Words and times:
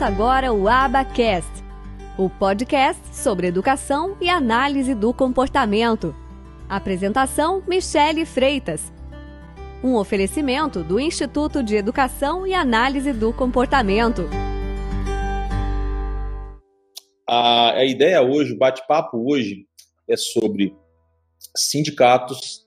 Começa 0.00 0.14
agora 0.14 0.50
o 0.50 0.66
Abacast, 0.66 1.50
o 2.16 2.30
podcast 2.30 3.02
sobre 3.14 3.48
educação 3.48 4.16
e 4.18 4.30
análise 4.30 4.94
do 4.94 5.12
comportamento. 5.12 6.16
Apresentação: 6.66 7.62
Michele 7.68 8.24
Freitas. 8.24 8.90
Um 9.84 9.96
oferecimento 9.96 10.82
do 10.82 10.98
Instituto 10.98 11.62
de 11.62 11.76
Educação 11.76 12.46
e 12.46 12.54
Análise 12.54 13.12
do 13.12 13.30
Comportamento. 13.30 14.22
A, 17.28 17.72
a 17.72 17.84
ideia 17.84 18.22
hoje, 18.22 18.54
o 18.54 18.58
bate-papo 18.58 19.30
hoje, 19.30 19.66
é 20.08 20.16
sobre 20.16 20.74
sindicatos, 21.54 22.66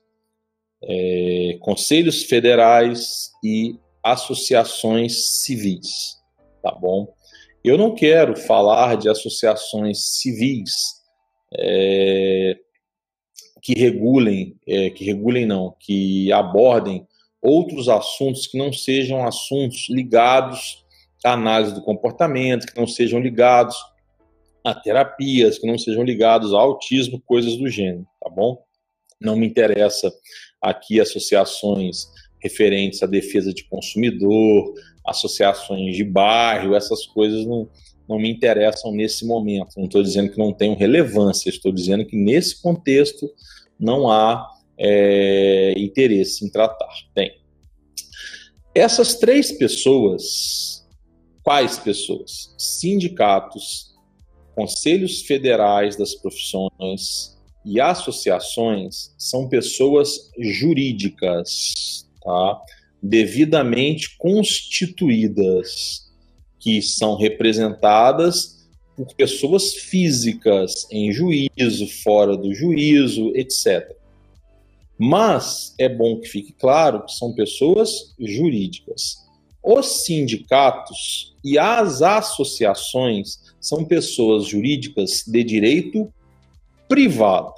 é, 0.84 1.58
conselhos 1.60 2.22
federais 2.22 3.32
e 3.42 3.76
associações 4.04 5.40
civis, 5.42 6.14
tá 6.62 6.70
bom? 6.70 7.12
Eu 7.64 7.78
não 7.78 7.94
quero 7.94 8.36
falar 8.36 8.94
de 8.98 9.08
associações 9.08 10.18
civis 10.18 10.70
é, 11.58 12.58
que 13.62 13.72
regulem, 13.72 14.54
é, 14.68 14.90
que 14.90 15.02
regulem 15.02 15.46
não, 15.46 15.74
que 15.80 16.30
abordem 16.30 17.08
outros 17.40 17.88
assuntos 17.88 18.46
que 18.46 18.58
não 18.58 18.70
sejam 18.70 19.26
assuntos 19.26 19.86
ligados 19.88 20.84
à 21.24 21.32
análise 21.32 21.74
do 21.74 21.82
comportamento, 21.82 22.66
que 22.66 22.78
não 22.78 22.86
sejam 22.86 23.18
ligados 23.18 23.74
a 24.62 24.74
terapias, 24.74 25.58
que 25.58 25.66
não 25.66 25.78
sejam 25.78 26.04
ligados 26.04 26.52
ao 26.52 26.60
autismo, 26.60 27.22
coisas 27.24 27.56
do 27.56 27.66
gênero, 27.68 28.06
tá 28.20 28.28
bom? 28.28 28.62
Não 29.18 29.36
me 29.36 29.46
interessa 29.46 30.12
aqui 30.60 31.00
associações 31.00 32.08
referentes 32.44 33.02
à 33.02 33.06
defesa 33.06 33.52
de 33.52 33.64
consumidor, 33.64 34.74
associações 35.04 35.96
de 35.96 36.04
bairro, 36.04 36.74
essas 36.74 37.06
coisas 37.06 37.46
não, 37.46 37.68
não 38.06 38.18
me 38.18 38.30
interessam 38.30 38.92
nesse 38.92 39.26
momento. 39.26 39.76
Não 39.78 39.86
estou 39.86 40.02
dizendo 40.02 40.30
que 40.30 40.38
não 40.38 40.52
tenham 40.52 40.76
relevância, 40.76 41.48
estou 41.48 41.72
dizendo 41.72 42.04
que 42.04 42.16
nesse 42.16 42.60
contexto 42.60 43.30
não 43.80 44.10
há 44.10 44.46
é, 44.78 45.74
interesse 45.78 46.44
em 46.44 46.50
tratar. 46.50 46.92
Bem, 47.14 47.34
essas 48.74 49.14
três 49.14 49.50
pessoas, 49.50 50.86
quais 51.42 51.78
pessoas? 51.78 52.54
Sindicatos, 52.58 53.94
conselhos 54.54 55.22
federais 55.22 55.96
das 55.96 56.14
profissões 56.14 57.34
e 57.64 57.80
associações 57.80 59.14
são 59.16 59.48
pessoas 59.48 60.30
jurídicas, 60.38 62.04
tá? 62.24 62.60
devidamente 63.02 64.16
constituídas, 64.16 66.10
que 66.58 66.80
são 66.80 67.16
representadas 67.16 68.66
por 68.96 69.14
pessoas 69.14 69.74
físicas 69.74 70.86
em 70.90 71.12
juízo, 71.12 71.86
fora 72.02 72.34
do 72.36 72.54
juízo, 72.54 73.30
etc. 73.34 73.94
Mas 74.98 75.74
é 75.78 75.88
bom 75.88 76.18
que 76.20 76.28
fique 76.28 76.52
claro 76.52 77.04
que 77.04 77.12
são 77.12 77.34
pessoas 77.34 78.14
jurídicas. 78.18 79.18
Os 79.62 80.04
sindicatos 80.04 81.36
e 81.44 81.58
as 81.58 82.00
associações 82.00 83.38
são 83.60 83.84
pessoas 83.84 84.46
jurídicas 84.46 85.24
de 85.26 85.44
direito 85.44 86.10
privado. 86.88 87.52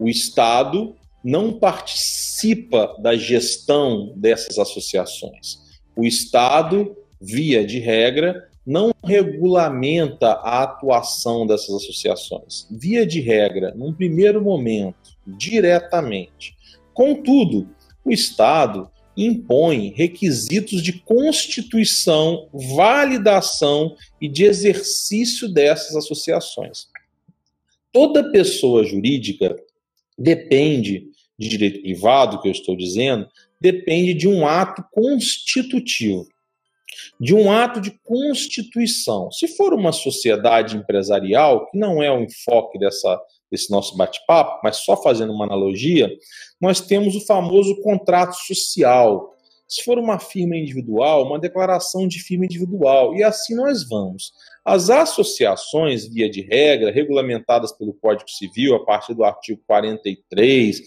O 0.00 0.08
Estado 0.08 0.96
não 1.22 1.52
participa 1.52 2.96
da 2.98 3.16
gestão 3.16 4.12
dessas 4.16 4.58
associações. 4.58 5.58
O 5.96 6.04
Estado, 6.04 6.96
via 7.20 7.66
de 7.66 7.78
regra, 7.78 8.48
não 8.64 8.92
regulamenta 9.02 10.28
a 10.28 10.62
atuação 10.62 11.46
dessas 11.46 11.74
associações. 11.74 12.66
Via 12.70 13.06
de 13.06 13.20
regra, 13.20 13.72
num 13.74 13.92
primeiro 13.92 14.42
momento, 14.42 15.16
diretamente. 15.26 16.54
Contudo, 16.92 17.68
o 18.04 18.12
Estado 18.12 18.90
impõe 19.16 19.92
requisitos 19.96 20.82
de 20.82 20.92
constituição, 20.92 22.48
validação 22.76 23.96
e 24.20 24.28
de 24.28 24.44
exercício 24.44 25.48
dessas 25.48 25.96
associações. 25.96 26.86
Toda 27.92 28.30
pessoa 28.30 28.84
jurídica 28.84 29.56
depende 30.18 31.06
de 31.38 31.48
direito 31.48 31.80
privado, 31.80 32.40
que 32.40 32.48
eu 32.48 32.52
estou 32.52 32.76
dizendo, 32.76 33.28
depende 33.60 34.14
de 34.14 34.26
um 34.26 34.46
ato 34.46 34.82
constitutivo, 34.90 36.26
de 37.20 37.34
um 37.34 37.50
ato 37.50 37.80
de 37.80 37.92
constituição. 38.02 39.30
Se 39.30 39.46
for 39.48 39.72
uma 39.72 39.92
sociedade 39.92 40.76
empresarial, 40.76 41.66
que 41.66 41.78
não 41.78 42.02
é 42.02 42.10
o 42.10 42.22
enfoque 42.22 42.78
dessa, 42.78 43.20
desse 43.50 43.70
nosso 43.70 43.96
bate-papo, 43.96 44.60
mas 44.64 44.78
só 44.78 45.00
fazendo 45.00 45.32
uma 45.32 45.44
analogia, 45.44 46.10
nós 46.60 46.80
temos 46.80 47.14
o 47.14 47.24
famoso 47.24 47.80
contrato 47.82 48.34
social. 48.34 49.34
Se 49.68 49.84
for 49.84 49.98
uma 49.98 50.18
firma 50.18 50.56
individual, 50.56 51.24
uma 51.24 51.38
declaração 51.38 52.08
de 52.08 52.18
firma 52.20 52.46
individual, 52.46 53.14
e 53.14 53.22
assim 53.22 53.54
nós 53.54 53.88
vamos. 53.88 54.32
As 54.64 54.90
associações, 54.90 56.06
via 56.06 56.28
de 56.28 56.42
regra, 56.42 56.90
regulamentadas 56.90 57.72
pelo 57.72 57.94
Código 57.94 58.28
Civil 58.30 58.74
a 58.74 58.84
partir 58.84 59.14
do 59.14 59.24
artigo 59.24 59.60
43, 59.66 60.82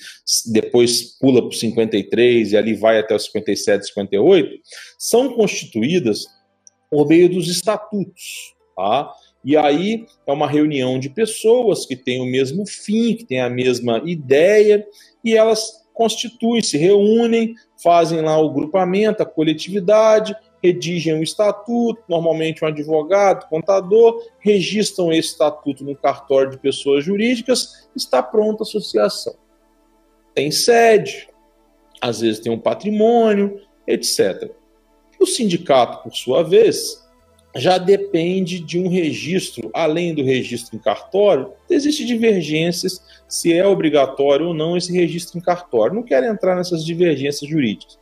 depois 0.52 1.18
pula 1.20 1.42
para 1.42 1.50
o 1.50 1.54
53 1.54 2.52
e 2.52 2.58
ali 2.58 2.74
vai 2.74 3.00
até 3.00 3.16
o 3.16 3.20
57 3.20 3.84
e 3.84 3.88
58, 3.88 4.60
são 5.00 5.34
constituídas 5.34 6.28
por 6.90 7.08
meio 7.08 7.30
dos 7.30 7.48
estatutos. 7.48 8.54
Tá? 8.76 9.12
E 9.44 9.58
aí 9.58 10.06
é 10.28 10.32
uma 10.32 10.48
reunião 10.48 11.00
de 11.00 11.10
pessoas 11.10 11.86
que 11.86 11.96
têm 11.96 12.22
o 12.22 12.26
mesmo 12.26 12.66
fim, 12.68 13.16
que 13.16 13.26
têm 13.26 13.42
a 13.42 13.50
mesma 13.50 14.02
ideia, 14.06 14.86
e 15.24 15.36
elas 15.36 15.82
constituem, 15.94 16.62
se 16.62 16.78
reúnem, 16.78 17.56
fazem 17.82 18.22
lá 18.22 18.38
o 18.40 18.52
grupamento, 18.52 19.24
a 19.24 19.26
coletividade, 19.26 20.36
redigem 20.62 21.16
um 21.16 21.24
estatuto, 21.24 22.04
normalmente 22.08 22.64
um 22.64 22.68
advogado, 22.68 23.48
contador, 23.50 24.24
registram 24.40 25.12
esse 25.12 25.30
estatuto 25.30 25.84
no 25.84 25.96
cartório 25.96 26.52
de 26.52 26.58
pessoas 26.58 27.04
jurídicas, 27.04 27.90
está 27.96 28.22
pronta 28.22 28.64
a 28.64 28.66
associação. 28.66 29.34
Tem 30.34 30.52
sede, 30.52 31.28
às 32.00 32.22
vezes 32.22 32.40
tem 32.40 32.52
um 32.52 32.60
patrimônio, 32.60 33.60
etc. 33.88 34.52
O 35.20 35.26
sindicato, 35.26 36.04
por 36.04 36.16
sua 36.16 36.44
vez, 36.44 37.02
já 37.56 37.78
depende 37.78 38.60
de 38.60 38.80
um 38.80 38.88
registro, 38.88 39.70
além 39.74 40.16
do 40.16 40.24
registro 40.24 40.76
em 40.76 40.80
cartório, 40.80 41.52
existem 41.70 42.06
divergências 42.06 43.02
se 43.28 43.54
é 43.54 43.66
obrigatório 43.66 44.48
ou 44.48 44.54
não 44.54 44.78
esse 44.78 44.92
registro 44.94 45.38
em 45.38 45.42
cartório. 45.42 45.96
Não 45.96 46.04
quero 46.04 46.26
entrar 46.26 46.56
nessas 46.56 46.86
divergências 46.86 47.50
jurídicas. 47.50 48.00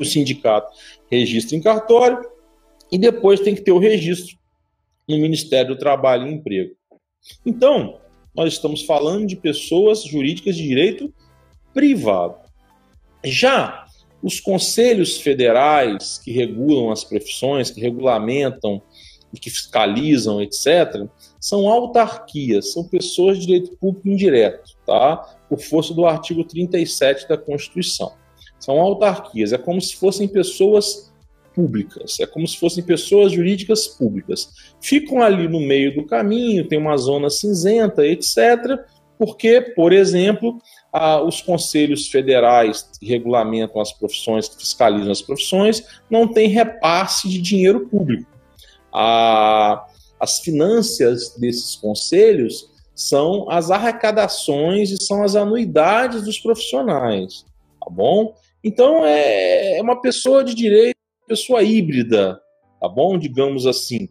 O 0.00 0.04
sindicato 0.04 0.72
registro 1.10 1.56
em 1.56 1.60
cartório 1.60 2.20
e 2.90 2.98
depois 2.98 3.40
tem 3.40 3.54
que 3.54 3.62
ter 3.62 3.72
o 3.72 3.78
registro 3.78 4.36
no 5.08 5.16
Ministério 5.18 5.74
do 5.74 5.78
Trabalho 5.78 6.26
e 6.26 6.32
Emprego. 6.32 6.74
Então, 7.44 8.00
nós 8.34 8.52
estamos 8.52 8.82
falando 8.82 9.26
de 9.26 9.36
pessoas 9.36 10.04
jurídicas 10.04 10.56
de 10.56 10.62
direito 10.62 11.12
privado. 11.74 12.36
Já 13.24 13.86
os 14.22 14.40
conselhos 14.40 15.20
federais 15.20 16.18
que 16.18 16.32
regulam 16.32 16.90
as 16.90 17.04
profissões, 17.04 17.70
que 17.70 17.80
regulamentam 17.80 18.82
e 19.32 19.38
que 19.38 19.50
fiscalizam, 19.50 20.40
etc., 20.40 21.06
são 21.38 21.68
autarquias, 21.68 22.72
são 22.72 22.84
pessoas 22.84 23.38
de 23.38 23.46
direito 23.46 23.76
público 23.76 24.08
indireto, 24.08 24.74
tá? 24.86 25.16
Por 25.48 25.60
força 25.60 25.92
do 25.92 26.06
artigo 26.06 26.44
37 26.44 27.28
da 27.28 27.36
Constituição. 27.36 28.12
São 28.58 28.80
autarquias, 28.80 29.52
é 29.52 29.58
como 29.58 29.80
se 29.80 29.96
fossem 29.96 30.26
pessoas 30.26 31.12
públicas, 31.54 32.20
é 32.20 32.26
como 32.26 32.46
se 32.46 32.56
fossem 32.56 32.84
pessoas 32.84 33.32
jurídicas 33.32 33.88
públicas. 33.88 34.48
Ficam 34.80 35.20
ali 35.20 35.48
no 35.48 35.60
meio 35.60 35.94
do 35.94 36.06
caminho, 36.06 36.68
tem 36.68 36.78
uma 36.78 36.96
zona 36.96 37.30
cinzenta, 37.30 38.06
etc., 38.06 38.78
porque, 39.18 39.60
por 39.60 39.92
exemplo, 39.92 40.62
os 41.26 41.42
conselhos 41.42 42.06
federais 42.06 42.88
que 43.00 43.06
regulamentam 43.06 43.80
as 43.80 43.92
profissões, 43.92 44.48
que 44.48 44.56
fiscalizam 44.56 45.10
as 45.10 45.20
profissões, 45.20 45.82
não 46.08 46.28
têm 46.28 46.48
repasse 46.48 47.28
de 47.28 47.40
dinheiro 47.40 47.88
público. 47.88 48.30
as 48.92 50.40
finanças 50.40 51.36
desses 51.36 51.74
conselhos 51.74 52.70
são 52.94 53.50
as 53.50 53.70
arrecadações 53.70 54.90
e 54.90 55.02
são 55.02 55.22
as 55.22 55.36
anuidades 55.36 56.22
dos 56.22 56.38
profissionais, 56.38 57.44
tá 57.88 57.94
bom? 57.94 58.34
Então 58.62 59.04
é, 59.04 59.78
é 59.78 59.82
uma 59.82 60.00
pessoa 60.00 60.44
de 60.44 60.54
direito, 60.54 60.96
pessoa 61.26 61.62
híbrida, 61.62 62.38
tá 62.78 62.88
bom? 62.88 63.18
Digamos 63.18 63.66
assim. 63.66 64.08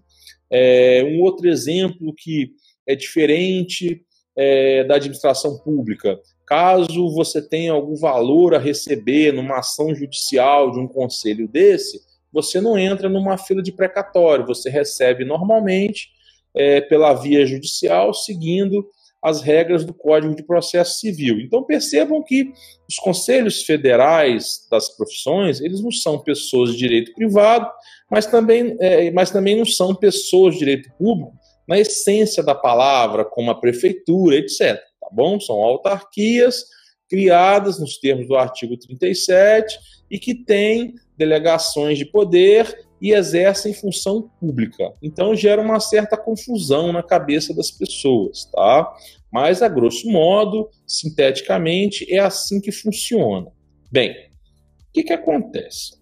É, 0.49 1.03
um 1.05 1.21
outro 1.21 1.47
exemplo 1.47 2.13
que 2.15 2.51
é 2.87 2.95
diferente 2.95 4.01
é, 4.35 4.83
da 4.85 4.95
administração 4.95 5.59
pública. 5.59 6.19
Caso 6.45 7.13
você 7.13 7.41
tenha 7.41 7.73
algum 7.73 7.95
valor 7.95 8.55
a 8.55 8.59
receber 8.59 9.33
numa 9.33 9.59
ação 9.59 9.93
judicial 9.93 10.71
de 10.71 10.79
um 10.79 10.87
conselho 10.87 11.47
desse, 11.47 11.99
você 12.31 12.61
não 12.61 12.77
entra 12.77 13.09
numa 13.09 13.37
fila 13.37 13.61
de 13.61 13.71
precatório, 13.71 14.45
você 14.45 14.69
recebe 14.69 15.25
normalmente 15.25 16.09
é, 16.55 16.81
pela 16.81 17.13
via 17.13 17.45
judicial, 17.45 18.13
seguindo 18.13 18.87
as 19.27 19.41
regras 19.41 19.83
do 19.83 19.93
Código 19.93 20.35
de 20.35 20.43
Processo 20.43 20.99
Civil. 20.99 21.39
Então 21.39 21.63
percebam 21.63 22.23
que 22.23 22.51
os 22.87 22.95
conselhos 22.95 23.63
federais 23.63 24.65
das 24.71 24.89
profissões, 24.95 25.59
eles 25.59 25.81
não 25.81 25.91
são 25.91 26.19
pessoas 26.19 26.71
de 26.71 26.77
direito 26.77 27.13
privado, 27.13 27.69
mas 28.09 28.25
também, 28.25 28.75
é, 28.79 29.11
mas 29.11 29.31
também 29.31 29.57
não 29.57 29.65
são 29.65 29.93
pessoas 29.93 30.53
de 30.53 30.59
direito 30.59 30.89
público 30.97 31.33
na 31.67 31.77
essência 31.77 32.41
da 32.41 32.55
palavra, 32.55 33.25
como 33.25 33.51
a 33.51 33.59
prefeitura, 33.59 34.37
etc. 34.37 34.79
Tá 35.01 35.09
bom? 35.11 35.39
São 35.39 35.57
autarquias 35.57 36.65
criadas 37.09 37.79
nos 37.79 37.97
termos 37.97 38.27
do 38.27 38.35
artigo 38.35 38.77
37 38.77 39.77
e 40.09 40.17
que 40.17 40.33
têm 40.33 40.95
delegações 41.17 41.97
de 41.97 42.05
poder 42.05 42.87
e 43.01 43.11
exercem 43.13 43.73
função 43.73 44.29
pública. 44.39 44.91
Então 45.01 45.35
gera 45.35 45.61
uma 45.61 45.79
certa 45.79 46.17
confusão 46.17 46.91
na 46.91 47.03
cabeça 47.03 47.53
das 47.53 47.69
pessoas, 47.69 48.45
tá? 48.45 48.91
Mas 49.31 49.61
a 49.61 49.67
grosso 49.67 50.09
modo, 50.09 50.69
sinteticamente, 50.85 52.11
é 52.13 52.19
assim 52.19 52.61
que 52.61 52.71
funciona. 52.71 53.47
Bem, 53.91 54.11
o 54.11 54.93
que, 54.93 55.03
que 55.03 55.13
acontece? 55.13 55.97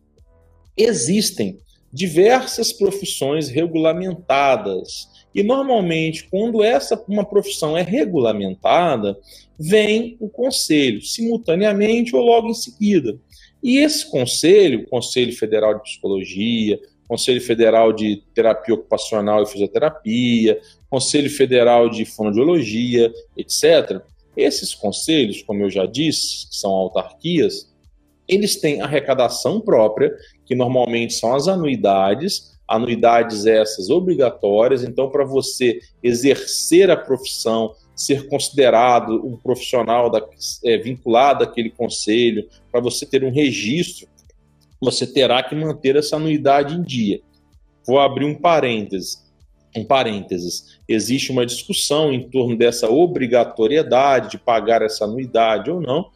Existem 0.78 1.58
diversas 1.92 2.74
profissões 2.74 3.50
regulamentadas 3.50 5.08
e 5.36 5.44
normalmente, 5.44 6.30
quando 6.30 6.64
essa 6.64 7.02
uma 7.10 7.26
profissão 7.26 7.78
é 7.78 7.82
regulamentada, 7.82 9.18
vem 9.60 10.16
o 10.20 10.30
conselho, 10.30 11.02
simultaneamente 11.02 12.16
ou 12.16 12.22
logo 12.22 12.50
em 12.50 12.54
seguida. 12.54 13.20
E 13.62 13.80
esse 13.80 14.10
conselho, 14.10 14.88
Conselho 14.88 15.36
Federal 15.36 15.76
de 15.76 15.84
Psicologia, 15.84 16.80
Conselho 17.08 17.42
Federal 17.42 17.92
de 17.92 18.24
Terapia 18.34 18.76
Ocupacional 18.76 19.44
e 19.44 19.48
Fisioterapia, 19.48 20.60
Conselho 20.96 21.30
Federal 21.30 21.90
de 21.90 22.06
Fonoaudiologia, 22.06 23.14
etc. 23.36 24.02
Esses 24.38 24.74
conselhos, 24.74 25.42
como 25.42 25.62
eu 25.62 25.70
já 25.70 25.86
disse, 25.86 26.48
são 26.50 26.72
autarquias, 26.72 27.70
eles 28.26 28.56
têm 28.56 28.80
arrecadação 28.80 29.60
própria, 29.60 30.16
que 30.46 30.56
normalmente 30.56 31.14
são 31.14 31.36
as 31.36 31.50
anuidades, 31.50 32.58
anuidades 32.66 33.46
essas 33.46 33.90
obrigatórias. 33.90 34.86
Então, 34.86 35.10
para 35.10 35.26
você 35.26 35.82
exercer 36.02 36.90
a 36.90 36.96
profissão, 36.96 37.76
ser 37.94 38.30
considerado 38.30 39.16
um 39.16 39.36
profissional 39.36 40.10
da, 40.10 40.26
é, 40.64 40.78
vinculado 40.78 41.44
àquele 41.44 41.72
conselho, 41.72 42.48
para 42.72 42.80
você 42.80 43.06
ter 43.06 43.22
um 43.22 43.34
registro, 43.34 44.08
você 44.80 45.06
terá 45.06 45.44
que 45.44 45.56
manter 45.56 45.98
essa 45.98 46.16
anuidade 46.16 46.74
em 46.74 46.82
dia. 46.82 47.20
Vou 47.86 48.00
abrir 48.00 48.24
um 48.24 48.36
parêntese. 48.36 49.25
Um 49.76 49.84
parênteses. 49.84 50.80
Existe 50.88 51.32
uma 51.32 51.46
discussão 51.46 52.14
em 52.14 52.30
torno 52.30 52.58
dessa 52.58 52.90
obrigatoriedade 52.90 54.32
de 54.32 54.38
pagar 54.38 54.82
essa 54.82 55.06
anuidade 55.06 55.70
ou 55.70 55.82
não. 55.82 56.10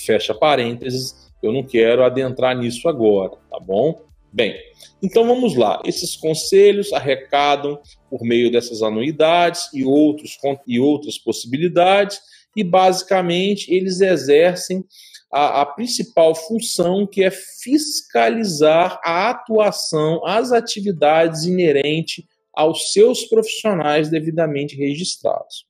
Fecha 0.00 0.34
parênteses. 0.34 1.30
Eu 1.42 1.52
não 1.52 1.62
quero 1.62 2.02
adentrar 2.02 2.56
nisso 2.56 2.88
agora, 2.88 3.32
tá 3.50 3.58
bom? 3.60 4.00
Bem, 4.32 4.56
então 5.02 5.26
vamos 5.26 5.54
lá. 5.54 5.82
Esses 5.84 6.16
conselhos 6.16 6.92
arrecadam 6.92 7.78
por 8.08 8.22
meio 8.22 8.50
dessas 8.50 8.82
anuidades 8.82 9.68
e, 9.74 9.84
outros, 9.84 10.38
e 10.66 10.80
outras 10.80 11.18
possibilidades, 11.18 12.20
e 12.56 12.64
basicamente 12.64 13.72
eles 13.72 14.00
exercem 14.00 14.82
a, 15.30 15.62
a 15.62 15.66
principal 15.66 16.34
função 16.34 17.06
que 17.06 17.24
é 17.24 17.30
fiscalizar 17.30 19.00
a 19.04 19.30
atuação, 19.30 20.24
as 20.26 20.52
atividades 20.52 21.44
inerentes 21.44 22.24
aos 22.54 22.92
seus 22.92 23.24
profissionais 23.24 24.08
devidamente 24.08 24.76
registrados. 24.76 25.66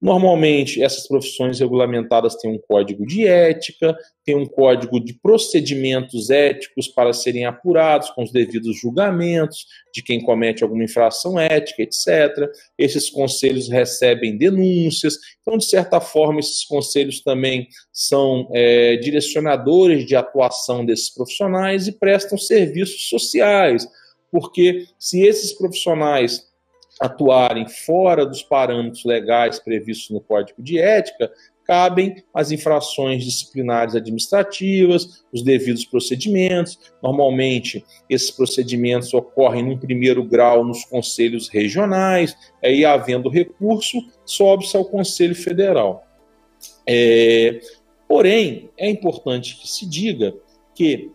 Normalmente, 0.00 0.80
essas 0.80 1.08
profissões 1.08 1.58
regulamentadas 1.58 2.36
têm 2.36 2.52
um 2.52 2.58
código 2.58 3.04
de 3.04 3.26
ética, 3.26 3.96
tem 4.24 4.36
um 4.36 4.46
código 4.46 5.00
de 5.00 5.12
procedimentos 5.14 6.30
éticos 6.30 6.86
para 6.86 7.12
serem 7.12 7.46
apurados 7.46 8.08
com 8.10 8.22
os 8.22 8.30
devidos 8.30 8.78
julgamentos 8.78 9.66
de 9.92 10.00
quem 10.00 10.20
comete 10.20 10.62
alguma 10.62 10.84
infração 10.84 11.36
ética, 11.36 11.82
etc. 11.82 12.48
Esses 12.78 13.10
conselhos 13.10 13.68
recebem 13.68 14.38
denúncias, 14.38 15.16
então, 15.42 15.58
de 15.58 15.64
certa 15.64 16.00
forma, 16.00 16.38
esses 16.38 16.64
conselhos 16.64 17.20
também 17.20 17.66
são 17.92 18.48
é, 18.54 18.96
direcionadores 18.98 20.06
de 20.06 20.14
atuação 20.14 20.84
desses 20.84 21.12
profissionais 21.12 21.88
e 21.88 21.98
prestam 21.98 22.38
serviços 22.38 23.08
sociais, 23.08 23.84
porque 24.30 24.86
se 24.98 25.22
esses 25.22 25.52
profissionais 25.52 26.48
atuarem 27.00 27.68
fora 27.68 28.26
dos 28.26 28.42
parâmetros 28.42 29.04
legais 29.04 29.58
previstos 29.58 30.10
no 30.10 30.20
Código 30.20 30.62
de 30.62 30.78
Ética, 30.78 31.30
cabem 31.68 32.24
as 32.32 32.50
infrações 32.50 33.22
disciplinares 33.22 33.94
administrativas, 33.94 35.22
os 35.30 35.42
devidos 35.42 35.84
procedimentos. 35.84 36.78
Normalmente, 37.02 37.84
esses 38.08 38.30
procedimentos 38.30 39.12
ocorrem 39.12 39.62
num 39.62 39.76
primeiro 39.76 40.24
grau 40.24 40.64
nos 40.64 40.86
conselhos 40.86 41.48
regionais, 41.48 42.34
aí, 42.64 42.86
havendo 42.86 43.28
recurso, 43.28 43.98
sobe-se 44.24 44.74
ao 44.78 44.84
Conselho 44.86 45.34
Federal. 45.34 46.06
É, 46.86 47.60
porém, 48.08 48.70
é 48.78 48.88
importante 48.88 49.56
que 49.60 49.68
se 49.68 49.86
diga 49.86 50.34
que 50.74 51.10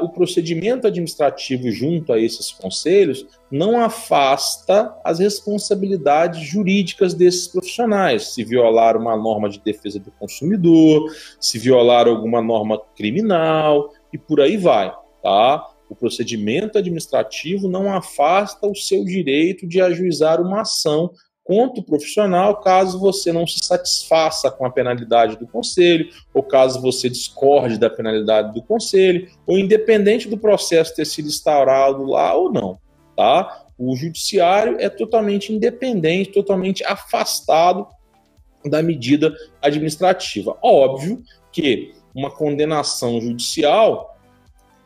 o 0.00 0.08
procedimento 0.08 0.86
administrativo 0.86 1.70
junto 1.70 2.12
a 2.12 2.18
esses 2.18 2.52
conselhos 2.52 3.26
não 3.50 3.80
afasta 3.80 4.94
as 5.04 5.18
responsabilidades 5.18 6.40
jurídicas 6.40 7.14
desses 7.14 7.48
profissionais. 7.48 8.32
Se 8.34 8.44
violar 8.44 8.96
uma 8.96 9.16
norma 9.16 9.48
de 9.48 9.60
defesa 9.60 9.98
do 9.98 10.10
consumidor, 10.12 11.10
se 11.40 11.58
violar 11.58 12.06
alguma 12.06 12.40
norma 12.40 12.80
criminal 12.96 13.92
e 14.12 14.18
por 14.18 14.40
aí 14.40 14.56
vai, 14.56 14.92
tá? 15.22 15.66
O 15.88 15.96
procedimento 15.96 16.78
administrativo 16.78 17.68
não 17.68 17.92
afasta 17.92 18.68
o 18.68 18.76
seu 18.76 19.04
direito 19.04 19.66
de 19.66 19.80
ajuizar 19.80 20.40
uma 20.40 20.60
ação 20.60 21.10
contra 21.50 21.80
o 21.80 21.84
profissional 21.84 22.60
caso 22.60 22.96
você 23.00 23.32
não 23.32 23.44
se 23.44 23.58
satisfaça 23.58 24.52
com 24.52 24.64
a 24.64 24.70
penalidade 24.70 25.36
do 25.36 25.48
conselho, 25.48 26.08
ou 26.32 26.44
caso 26.44 26.80
você 26.80 27.08
discorde 27.08 27.76
da 27.76 27.90
penalidade 27.90 28.54
do 28.54 28.62
conselho, 28.62 29.28
ou 29.44 29.58
independente 29.58 30.28
do 30.28 30.38
processo 30.38 30.94
ter 30.94 31.04
sido 31.04 31.26
instaurado 31.26 32.04
lá 32.04 32.32
ou 32.34 32.52
não, 32.52 32.78
tá? 33.16 33.64
O 33.76 33.96
judiciário 33.96 34.76
é 34.78 34.88
totalmente 34.88 35.52
independente, 35.52 36.30
totalmente 36.30 36.84
afastado 36.84 37.84
da 38.64 38.80
medida 38.80 39.34
administrativa. 39.60 40.56
Óbvio 40.62 41.20
que 41.50 41.92
uma 42.14 42.30
condenação 42.30 43.20
judicial 43.20 44.16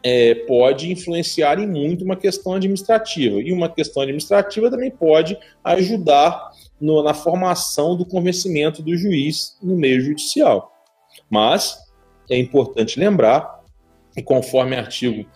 é, 0.05 0.35
pode 0.35 0.93
influenciar 0.93 1.59
em 1.59 1.67
muito 1.67 2.05
uma 2.05 2.15
questão 2.15 2.53
administrativa. 2.53 3.41
E 3.41 3.51
uma 3.51 3.71
questão 3.71 4.03
administrativa 4.03 4.71
também 4.71 4.91
pode 4.91 5.37
ajudar 5.65 6.51
no, 6.81 7.03
na 7.03 7.15
formação 7.15 7.97
do 7.97 8.05
convencimento 8.05 8.83
do 8.83 8.97
juiz 8.97 9.57
no 9.63 9.77
meio 9.77 10.01
judicial. 10.01 10.73
Mas 11.31 11.79
é 12.31 12.39
importante 12.39 12.99
lembrar, 12.99 13.63
e 14.17 14.23
conforme 14.23 14.77
artigo 14.77 15.29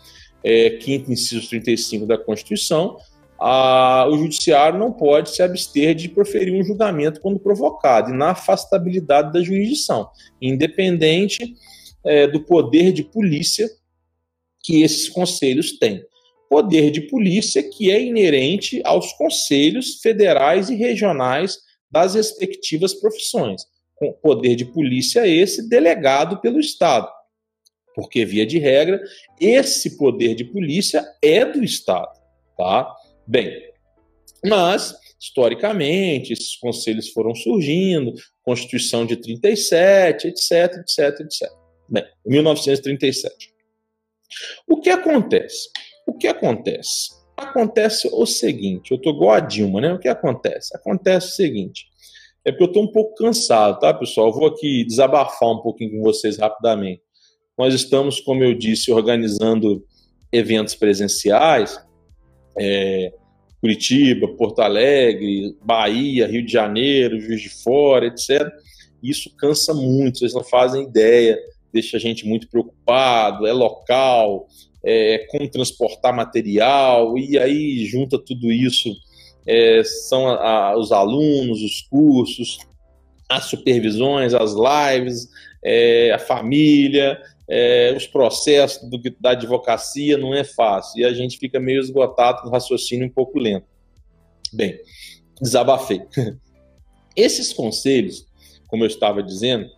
é, 0.45 0.79
5 0.81 1.13
inciso 1.13 1.49
35 1.49 2.07
da 2.07 2.17
Constituição, 2.17 2.97
a, 3.39 4.07
o 4.09 4.19
judiciário 4.19 4.79
não 4.79 4.93
pode 4.93 5.31
se 5.31 5.43
abster 5.43 5.95
de 5.95 6.09
proferir 6.09 6.53
um 6.53 6.65
julgamento 6.65 7.21
quando 7.21 7.39
provocado, 7.39 8.11
e 8.11 8.17
na 8.17 8.31
afastabilidade 8.31 9.33
da 9.33 9.43
jurisdição, 9.43 10.09
independente 10.41 11.55
é, 12.05 12.27
do 12.27 12.41
poder 12.41 12.93
de 12.93 13.05
polícia 13.05 13.69
que 14.63 14.83
esses 14.83 15.09
conselhos 15.09 15.79
têm. 15.79 16.03
Poder 16.49 16.91
de 16.91 17.03
polícia 17.03 17.63
que 17.63 17.91
é 17.91 18.03
inerente 18.03 18.81
aos 18.85 19.13
conselhos 19.13 20.01
federais 20.01 20.71
e 20.71 20.75
regionais 20.75 21.59
das 21.91 22.15
respectivas 22.15 22.95
profissões. 22.95 23.63
Com 23.97 24.13
poder 24.13 24.55
de 24.55 24.65
polícia 24.65 25.27
esse 25.27 25.69
delegado 25.69 26.41
pelo 26.41 26.61
Estado. 26.61 27.09
Porque, 27.95 28.25
via 28.25 28.47
de 28.47 28.59
regra, 28.59 29.03
esse 29.41 29.97
poder 29.97 30.35
de 30.35 30.45
polícia 30.45 31.05
é 31.21 31.45
do 31.45 31.65
Estado. 31.65 32.17
Tá? 32.57 32.95
Bem, 33.27 33.69
mas, 34.45 34.95
historicamente, 35.21 36.33
esses 36.33 36.57
conselhos 36.57 37.09
foram 37.09 37.35
surgindo, 37.35 38.15
Constituição 38.43 39.05
de 39.05 39.17
37, 39.17 40.29
etc, 40.29 40.79
etc, 40.79 41.21
etc. 41.21 41.51
Bem, 41.89 42.05
1937. 42.25 43.53
O 44.67 44.81
que 44.81 44.91
acontece? 44.91 45.69
O 46.09 46.15
que 46.15 46.27
acontece? 46.27 47.11
Acontece 47.37 48.09
o 48.11 48.25
seguinte, 48.25 48.93
eu 48.93 48.97
estou 48.97 49.13
igual 49.13 49.33
a 49.33 49.41
Dilma, 49.41 49.79
né? 49.79 49.93
O 49.93 49.99
que 49.99 50.09
acontece? 50.09 50.75
Acontece 50.75 51.27
o 51.27 51.31
seguinte, 51.33 51.85
é 52.47 52.51
porque 52.51 52.65
eu 52.65 52.69
estou 52.69 52.83
um 52.83 52.91
pouco 52.91 53.15
cansado, 53.15 53.79
tá, 53.79 53.93
pessoal? 53.93 54.29
Eu 54.29 54.33
vou 54.33 54.47
aqui 54.47 54.87
desabafar 54.87 55.51
um 55.51 55.61
pouquinho 55.61 55.91
com 55.91 56.03
vocês 56.03 56.39
rapidamente. 56.39 57.03
Nós 57.59 57.75
estamos, 57.75 58.21
como 58.21 58.43
eu 58.43 58.55
disse, 58.55 58.91
organizando 58.91 59.85
eventos 60.33 60.75
presenciais, 60.75 61.79
é, 62.59 63.13
Curitiba, 63.61 64.29
Porto 64.29 64.61
Alegre, 64.61 65.55
Bahia, 65.63 66.27
Rio 66.27 66.43
de 66.43 66.51
Janeiro, 66.51 67.21
Juiz 67.21 67.43
de 67.43 67.51
Fora, 67.51 68.07
etc. 68.07 68.51
Isso 69.03 69.31
cansa 69.37 69.75
muito, 69.75 70.21
vocês 70.21 70.33
não 70.33 70.43
fazem 70.43 70.85
ideia, 70.85 71.39
deixa 71.71 71.99
a 71.99 72.01
gente 72.01 72.27
muito 72.27 72.49
preocupado, 72.49 73.47
é 73.47 73.53
local, 73.53 74.49
é 74.85 75.27
como 75.31 75.49
transportar 75.49 76.15
material, 76.15 77.19
e 77.19 77.39
aí 77.39 77.85
junta 77.87 78.19
tudo 78.19 78.53
isso, 78.53 78.95
é, 79.47 79.83
são 79.85 80.29
a, 80.29 80.71
a, 80.71 80.79
os 80.79 80.93
alunos, 80.93 81.63
os 81.63 81.83
cursos, 81.83 82.59
as 83.29 83.45
supervisões, 83.45 84.35
as 84.35 84.53
lives, 84.53 85.29
é, 85.65 86.13
a 86.13 86.19
família, 86.19 87.21
é, 87.49 87.95
os 87.97 88.07
processos 88.07 88.89
do, 88.89 89.01
da 89.19 89.31
advocacia 89.31 90.19
não 90.19 90.35
é 90.35 90.45
fácil 90.45 91.01
e 91.01 91.05
a 91.05 91.13
gente 91.13 91.39
fica 91.39 91.59
meio 91.59 91.81
esgotado 91.81 92.43
com 92.43 92.51
raciocínio 92.51 93.07
um 93.07 93.11
pouco 93.11 93.39
lento. 93.39 93.67
Bem, 94.53 94.79
desabafei. 95.41 96.03
Esses 97.17 97.53
conselhos, 97.53 98.27
como 98.69 98.85
eu 98.85 98.87
estava 98.87 99.23
dizendo, 99.23 99.69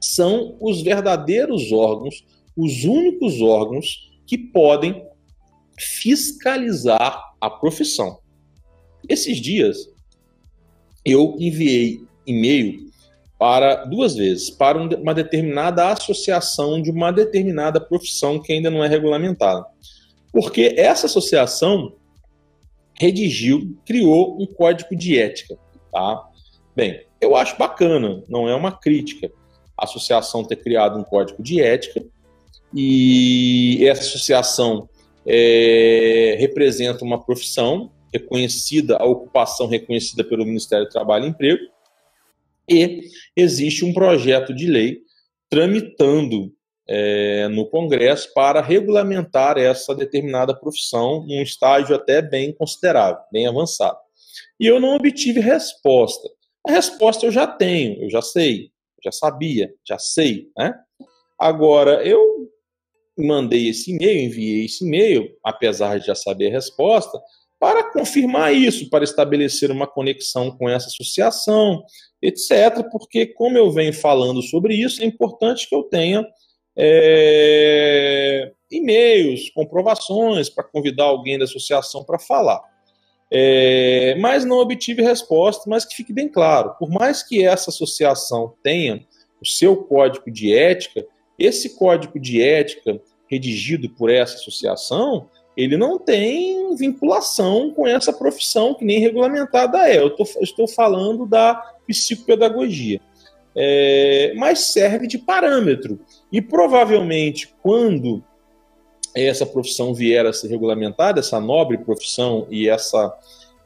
são 0.00 0.56
os 0.60 0.80
verdadeiros 0.82 1.72
órgãos, 1.72 2.24
os 2.56 2.84
únicos 2.84 3.40
órgãos 3.40 4.08
que 4.28 4.36
podem 4.36 5.04
fiscalizar 5.76 7.34
a 7.40 7.48
profissão. 7.48 8.18
Esses 9.08 9.38
dias 9.38 9.88
eu 11.04 11.34
enviei 11.40 12.02
e-mail 12.26 12.86
para 13.38 13.84
duas 13.86 14.16
vezes 14.16 14.50
para 14.50 14.78
uma 14.78 15.14
determinada 15.14 15.88
associação 15.88 16.82
de 16.82 16.90
uma 16.90 17.10
determinada 17.10 17.80
profissão 17.80 18.38
que 18.38 18.52
ainda 18.52 18.70
não 18.70 18.84
é 18.84 18.88
regulamentada. 18.88 19.64
Porque 20.30 20.74
essa 20.76 21.06
associação 21.06 21.94
redigiu, 23.00 23.76
criou 23.86 24.36
um 24.40 24.46
código 24.46 24.94
de 24.94 25.18
ética, 25.18 25.56
tá? 25.90 26.28
Bem, 26.76 27.02
eu 27.20 27.34
acho 27.34 27.56
bacana, 27.56 28.22
não 28.28 28.48
é 28.48 28.54
uma 28.54 28.72
crítica 28.72 29.32
a 29.78 29.84
associação 29.84 30.44
ter 30.44 30.56
criado 30.56 30.98
um 30.98 31.04
código 31.04 31.40
de 31.40 31.62
ética 31.62 32.04
e 32.74 33.86
essa 33.86 34.02
associação 34.02 34.88
é, 35.26 36.36
representa 36.38 37.04
uma 37.04 37.22
profissão 37.22 37.90
reconhecida, 38.12 38.96
a 38.96 39.04
ocupação 39.04 39.66
reconhecida 39.66 40.24
pelo 40.24 40.44
Ministério 40.44 40.86
do 40.86 40.90
Trabalho 40.90 41.26
e 41.26 41.28
Emprego, 41.28 41.62
e 42.68 43.08
existe 43.36 43.84
um 43.84 43.92
projeto 43.92 44.54
de 44.54 44.66
lei 44.66 44.98
tramitando 45.48 46.52
é, 46.86 47.48
no 47.48 47.66
Congresso 47.66 48.32
para 48.34 48.60
regulamentar 48.60 49.58
essa 49.58 49.94
determinada 49.94 50.54
profissão 50.54 51.24
num 51.26 51.42
estágio 51.42 51.94
até 51.94 52.22
bem 52.22 52.52
considerável, 52.52 53.20
bem 53.30 53.46
avançado. 53.46 53.98
E 54.58 54.66
eu 54.66 54.80
não 54.80 54.96
obtive 54.96 55.40
resposta. 55.40 56.28
A 56.66 56.72
resposta 56.72 57.26
eu 57.26 57.30
já 57.30 57.46
tenho, 57.46 58.02
eu 58.02 58.10
já 58.10 58.22
sei, 58.22 58.70
já 59.02 59.12
sabia, 59.12 59.72
já 59.86 59.98
sei, 59.98 60.48
né? 60.56 60.74
Agora, 61.38 62.02
eu 62.06 62.37
mandei 63.26 63.68
esse 63.68 63.90
e-mail, 63.90 64.26
enviei 64.26 64.64
esse 64.64 64.84
e-mail, 64.84 65.30
apesar 65.42 65.98
de 65.98 66.06
já 66.06 66.14
saber 66.14 66.48
a 66.48 66.52
resposta, 66.52 67.20
para 67.58 67.90
confirmar 67.92 68.54
isso, 68.54 68.88
para 68.88 69.04
estabelecer 69.04 69.70
uma 69.70 69.86
conexão 69.86 70.50
com 70.50 70.68
essa 70.68 70.86
associação, 70.86 71.82
etc. 72.22 72.84
Porque, 72.90 73.26
como 73.26 73.58
eu 73.58 73.70
venho 73.70 73.92
falando 73.92 74.40
sobre 74.42 74.74
isso, 74.74 75.02
é 75.02 75.06
importante 75.06 75.68
que 75.68 75.74
eu 75.74 75.82
tenha 75.82 76.24
é, 76.76 78.52
e-mails, 78.70 79.50
comprovações 79.50 80.48
para 80.48 80.62
convidar 80.62 81.04
alguém 81.04 81.36
da 81.36 81.44
associação 81.44 82.04
para 82.04 82.18
falar. 82.18 82.62
É, 83.30 84.14
mas 84.20 84.44
não 84.44 84.58
obtive 84.58 85.02
resposta, 85.02 85.64
mas 85.68 85.84
que 85.84 85.94
fique 85.94 86.12
bem 86.12 86.28
claro, 86.28 86.74
por 86.78 86.88
mais 86.88 87.22
que 87.22 87.44
essa 87.44 87.70
associação 87.70 88.54
tenha 88.62 89.04
o 89.40 89.46
seu 89.46 89.76
código 89.76 90.30
de 90.30 90.54
ética, 90.54 91.04
esse 91.38 91.76
código 91.76 92.18
de 92.18 92.42
ética 92.42 93.00
redigido 93.30 93.88
por 93.90 94.10
essa 94.10 94.34
associação, 94.34 95.28
ele 95.56 95.76
não 95.76 95.98
tem 95.98 96.74
vinculação 96.76 97.72
com 97.72 97.86
essa 97.86 98.12
profissão 98.12 98.74
que 98.74 98.84
nem 98.84 99.00
regulamentada 99.00 99.88
é. 99.88 99.98
Eu 99.98 100.10
tô, 100.10 100.22
estou 100.40 100.66
falando 100.66 101.26
da 101.26 101.54
psicopedagogia. 101.86 103.00
É, 103.56 104.32
mas 104.36 104.72
serve 104.72 105.06
de 105.06 105.18
parâmetro. 105.18 105.98
E 106.30 106.40
provavelmente, 106.40 107.52
quando 107.60 108.22
essa 109.16 109.44
profissão 109.44 109.92
vier 109.92 110.26
a 110.26 110.32
ser 110.32 110.48
regulamentada, 110.48 111.18
essa 111.18 111.40
nobre 111.40 111.78
profissão 111.78 112.46
e 112.50 112.68
essa 112.68 113.12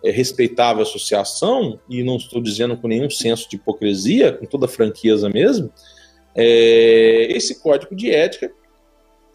é, 0.03 0.11
respeitável 0.11 0.83
associação, 0.83 1.79
e 1.91 2.03
não 2.03 2.17
estou 2.17 2.41
dizendo 2.41 2.77
com 2.77 2.89
nenhum 2.89 3.11
senso 3.11 3.49
de 3.51 3.57
hipocrisia, 3.57 4.33
com 4.33 4.47
toda 4.47 4.67
franqueza 4.67 5.29
mesmo, 5.29 5.71
é, 6.35 7.27
esse 7.31 7.63
código 7.63 7.95
de 7.95 8.11
ética 8.11 8.53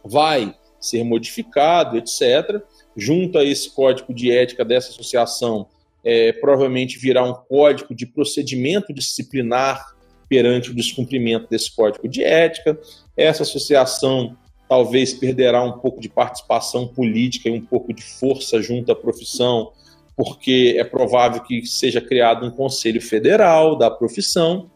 vai 0.03 0.55
ser 0.79 1.03
modificado, 1.03 1.97
etc. 1.97 2.61
Junto 2.95 3.37
a 3.37 3.43
esse 3.43 3.69
código 3.71 4.13
de 4.13 4.31
ética 4.31 4.63
dessa 4.63 4.89
associação, 4.89 5.67
é, 6.03 6.31
provavelmente 6.31 6.97
virá 6.97 7.23
um 7.23 7.33
código 7.33 7.93
de 7.93 8.05
procedimento 8.05 8.93
disciplinar 8.93 9.95
perante 10.29 10.71
o 10.71 10.75
descumprimento 10.75 11.47
desse 11.49 11.73
código 11.75 12.07
de 12.07 12.23
ética. 12.23 12.79
Essa 13.15 13.43
associação 13.43 14.37
talvez 14.67 15.13
perderá 15.13 15.63
um 15.63 15.79
pouco 15.79 16.01
de 16.01 16.09
participação 16.09 16.87
política 16.87 17.49
e 17.49 17.51
um 17.51 17.65
pouco 17.65 17.93
de 17.93 18.03
força 18.03 18.61
junto 18.61 18.91
à 18.91 18.95
profissão, 18.95 19.71
porque 20.15 20.75
é 20.77 20.83
provável 20.83 21.41
que 21.41 21.65
seja 21.65 22.01
criado 22.01 22.45
um 22.45 22.51
conselho 22.51 23.01
federal 23.01 23.77
da 23.77 23.89
profissão 23.89 24.69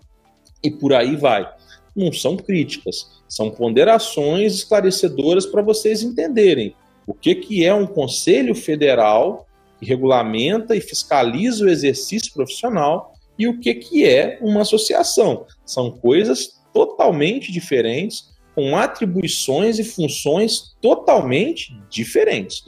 e 0.63 0.71
por 0.71 0.93
aí 0.93 1.15
vai. 1.15 1.49
Não 1.95 2.11
são 2.11 2.37
críticas, 2.37 3.21
são 3.27 3.49
ponderações 3.49 4.55
esclarecedoras 4.55 5.45
para 5.45 5.61
vocês 5.61 6.03
entenderem 6.03 6.75
o 7.05 7.13
que, 7.13 7.35
que 7.35 7.65
é 7.65 7.73
um 7.73 7.87
conselho 7.87 8.55
federal 8.55 9.47
que 9.79 9.85
regulamenta 9.85 10.75
e 10.75 10.81
fiscaliza 10.81 11.65
o 11.65 11.69
exercício 11.69 12.31
profissional 12.33 13.13
e 13.37 13.47
o 13.47 13.59
que, 13.59 13.73
que 13.73 14.05
é 14.05 14.37
uma 14.41 14.61
associação. 14.61 15.45
São 15.65 15.91
coisas 15.91 16.61
totalmente 16.73 17.51
diferentes, 17.51 18.29
com 18.53 18.77
atribuições 18.77 19.79
e 19.79 19.83
funções 19.83 20.75
totalmente 20.81 21.75
diferentes. 21.89 22.63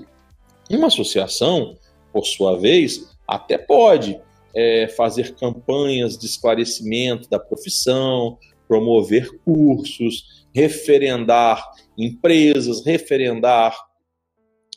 Uma 0.70 0.88
associação, 0.88 1.78
por 2.12 2.26
sua 2.26 2.58
vez, 2.58 3.10
até 3.28 3.58
pode 3.58 4.20
é, 4.56 4.88
fazer 4.88 5.36
campanhas 5.36 6.18
de 6.18 6.26
esclarecimento 6.26 7.30
da 7.30 7.40
profissão, 7.40 8.38
promover 8.74 9.30
cursos, 9.46 10.48
referendar 10.52 11.64
empresas, 11.96 12.84
referendar 12.84 13.78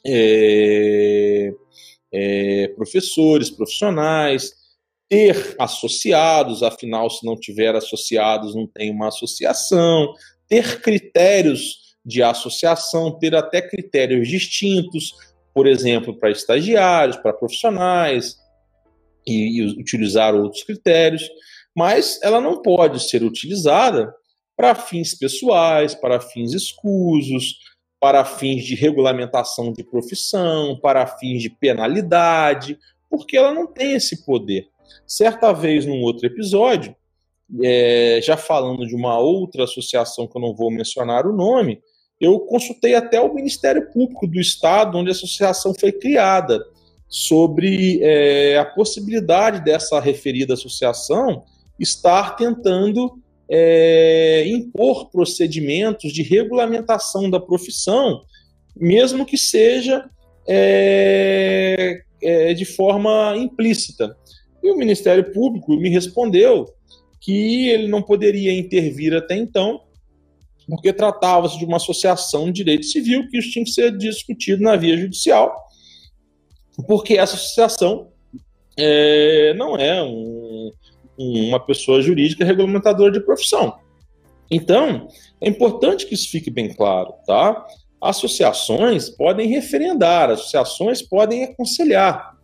é, 0.07 1.51
é, 2.13 2.69
professores, 2.77 3.49
profissionais, 3.49 4.53
ter 5.09 5.57
associados, 5.59 6.63
afinal, 6.63 7.09
se 7.09 7.25
não 7.25 7.41
tiver 7.41 7.75
associados, 7.75 8.55
não 8.55 8.67
tem 8.67 8.91
uma 8.91 9.09
associação, 9.09 10.13
ter 10.47 10.83
critérios 10.83 11.97
de 12.05 12.23
associação, 12.23 13.19
ter 13.19 13.35
até 13.35 13.63
critérios 13.63 14.29
distintos, 14.29 15.15
por 15.55 15.67
exemplo, 15.67 16.15
para 16.15 16.31
estagiários, 16.31 17.17
para 17.17 17.33
profissionais, 17.33 18.37
e, 19.27 19.59
e 19.59 19.81
utilizar 19.81 20.35
outros 20.35 20.63
critérios, 20.65 21.27
mas 21.77 22.19
ela 22.23 22.41
não 22.41 22.63
pode 22.63 23.07
ser 23.07 23.23
utilizada 23.23 24.15
para 24.57 24.75
fins 24.75 25.15
pessoais, 25.15 25.95
para 25.95 26.19
fins 26.19 26.55
escusos, 26.55 27.59
para 28.01 28.25
fins 28.25 28.65
de 28.65 28.75
regulamentação 28.75 29.73
de 29.73 29.85
profissão, 29.85 30.79
para 30.81 31.07
fins 31.07 31.43
de 31.43 31.51
penalidade, 31.51 32.79
porque 33.11 33.37
ela 33.37 33.53
não 33.53 33.67
tem 33.67 33.93
esse 33.93 34.25
poder. 34.25 34.69
Certa 35.07 35.53
vez, 35.53 35.85
num 35.85 36.01
outro 36.01 36.27
episódio, 36.27 36.97
é, 37.63 38.21
já 38.23 38.39
falando 38.39 38.87
de 38.87 38.95
uma 38.95 39.19
outra 39.19 39.65
associação 39.65 40.27
que 40.27 40.37
eu 40.37 40.41
não 40.41 40.55
vou 40.55 40.71
mencionar 40.71 41.27
o 41.27 41.37
nome, 41.37 41.83
eu 42.19 42.41
consultei 42.41 42.95
até 42.95 43.21
o 43.21 43.35
Ministério 43.35 43.93
Público 43.93 44.27
do 44.27 44.41
Estado, 44.41 44.97
onde 44.97 45.11
a 45.11 45.13
associação 45.13 45.75
foi 45.79 45.93
criada, 45.93 46.65
sobre 47.07 48.01
é, 48.03 48.57
a 48.59 48.65
possibilidade 48.65 49.63
dessa 49.63 50.01
referida 50.01 50.55
associação 50.55 51.45
estar 51.79 52.37
tentando 52.37 53.21
é, 53.49 54.45
impor 54.47 55.11
procedimentos 55.11 56.13
de 56.13 56.23
regulamentação 56.23 57.31
da 57.31 57.39
profissão, 57.39 58.23
mesmo 58.77 59.25
que 59.25 59.39
seja 59.39 60.09
é, 60.47 62.03
é, 62.23 62.55
de 62.55 62.65
forma 62.65 63.35
implícita. 63.37 64.17
E 64.63 64.71
o 64.71 64.77
Ministério 64.77 65.33
Público 65.33 65.77
me 65.77 65.89
respondeu 65.89 66.67
que 67.21 67.69
ele 67.69 67.89
não 67.89 68.03
poderia 68.03 68.53
intervir 68.53 69.15
até 69.15 69.37
então, 69.37 69.81
porque 70.69 70.93
tratava-se 70.93 71.59
de 71.59 71.65
uma 71.65 71.77
associação 71.77 72.47
de 72.47 72.53
direito 72.53 72.87
civil 72.87 73.29
que 73.29 73.39
isso 73.39 73.51
tinha 73.51 73.65
que 73.65 73.71
ser 73.71 73.97
discutido 73.97 74.63
na 74.63 74.77
via 74.77 74.97
judicial, 74.97 75.55
porque 76.87 77.15
essa 77.17 77.37
associação 77.37 78.09
é, 78.79 79.55
não 79.55 79.77
é 79.77 80.03
um, 80.03 80.71
uma 81.19 81.61
pessoa 81.61 82.03
jurídica 82.03 82.45
regulamentadora 82.45 83.13
de 83.13 83.21
profissão. 83.21 83.79
Então, 84.51 85.09
é 85.41 85.49
importante 85.49 86.07
que 86.07 86.15
isso 86.15 86.31
fique 86.31 86.51
bem 86.51 86.73
claro, 86.73 87.15
tá? 87.27 87.67
Associações 88.01 89.09
podem 89.09 89.49
referendar, 89.49 90.31
associações 90.31 91.03
podem 91.03 91.45
aconselhar, 91.45 92.37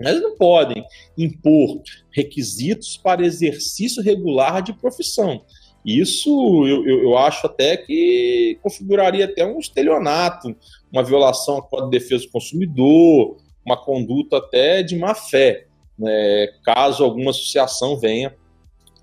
mas 0.00 0.20
não 0.20 0.36
podem 0.36 0.84
impor 1.18 1.82
requisitos 2.10 2.96
para 2.96 3.24
exercício 3.24 4.02
regular 4.02 4.62
de 4.62 4.72
profissão. 4.72 5.44
Isso 5.84 6.30
eu, 6.66 6.86
eu, 6.86 7.02
eu, 7.02 7.18
acho 7.18 7.46
até 7.46 7.76
que 7.76 8.58
configuraria 8.62 9.26
até 9.26 9.44
um 9.44 9.58
estelionato, 9.58 10.56
uma 10.90 11.02
violação 11.02 11.56
ao 11.56 11.62
Código 11.62 11.90
de 11.90 11.98
Defesa 11.98 12.24
do 12.24 12.30
Consumidor, 12.30 13.36
uma 13.66 13.76
conduta 13.76 14.38
até 14.38 14.82
de 14.82 14.96
má 14.96 15.14
fé, 15.14 15.63
né, 15.98 16.48
caso 16.64 17.04
alguma 17.04 17.30
associação 17.30 17.96
venha 17.96 18.34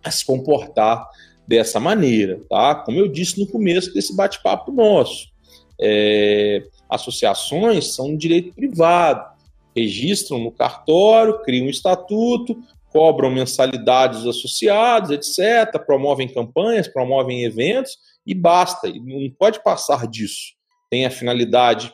a 0.03 0.11
se 0.11 0.25
comportar 0.25 1.07
dessa 1.47 1.79
maneira. 1.79 2.41
Tá? 2.49 2.75
Como 2.75 2.97
eu 2.97 3.07
disse 3.07 3.39
no 3.39 3.47
começo 3.47 3.93
desse 3.93 4.15
bate-papo 4.15 4.71
nosso, 4.71 5.29
é, 5.79 6.63
associações 6.89 7.95
são 7.95 8.07
um 8.07 8.17
direito 8.17 8.53
privado, 8.53 9.31
registram 9.75 10.39
no 10.39 10.51
cartório, 10.51 11.41
criam 11.43 11.67
um 11.67 11.69
estatuto, 11.69 12.61
cobram 12.91 13.31
mensalidades 13.31 14.23
dos 14.23 14.37
associados, 14.37 15.11
etc., 15.11 15.79
promovem 15.85 16.27
campanhas, 16.27 16.87
promovem 16.87 17.43
eventos 17.43 17.97
e 18.25 18.33
basta, 18.33 18.89
não 18.89 19.29
pode 19.37 19.63
passar 19.63 20.07
disso. 20.07 20.53
Tem 20.89 21.05
a 21.05 21.11
finalidade 21.11 21.93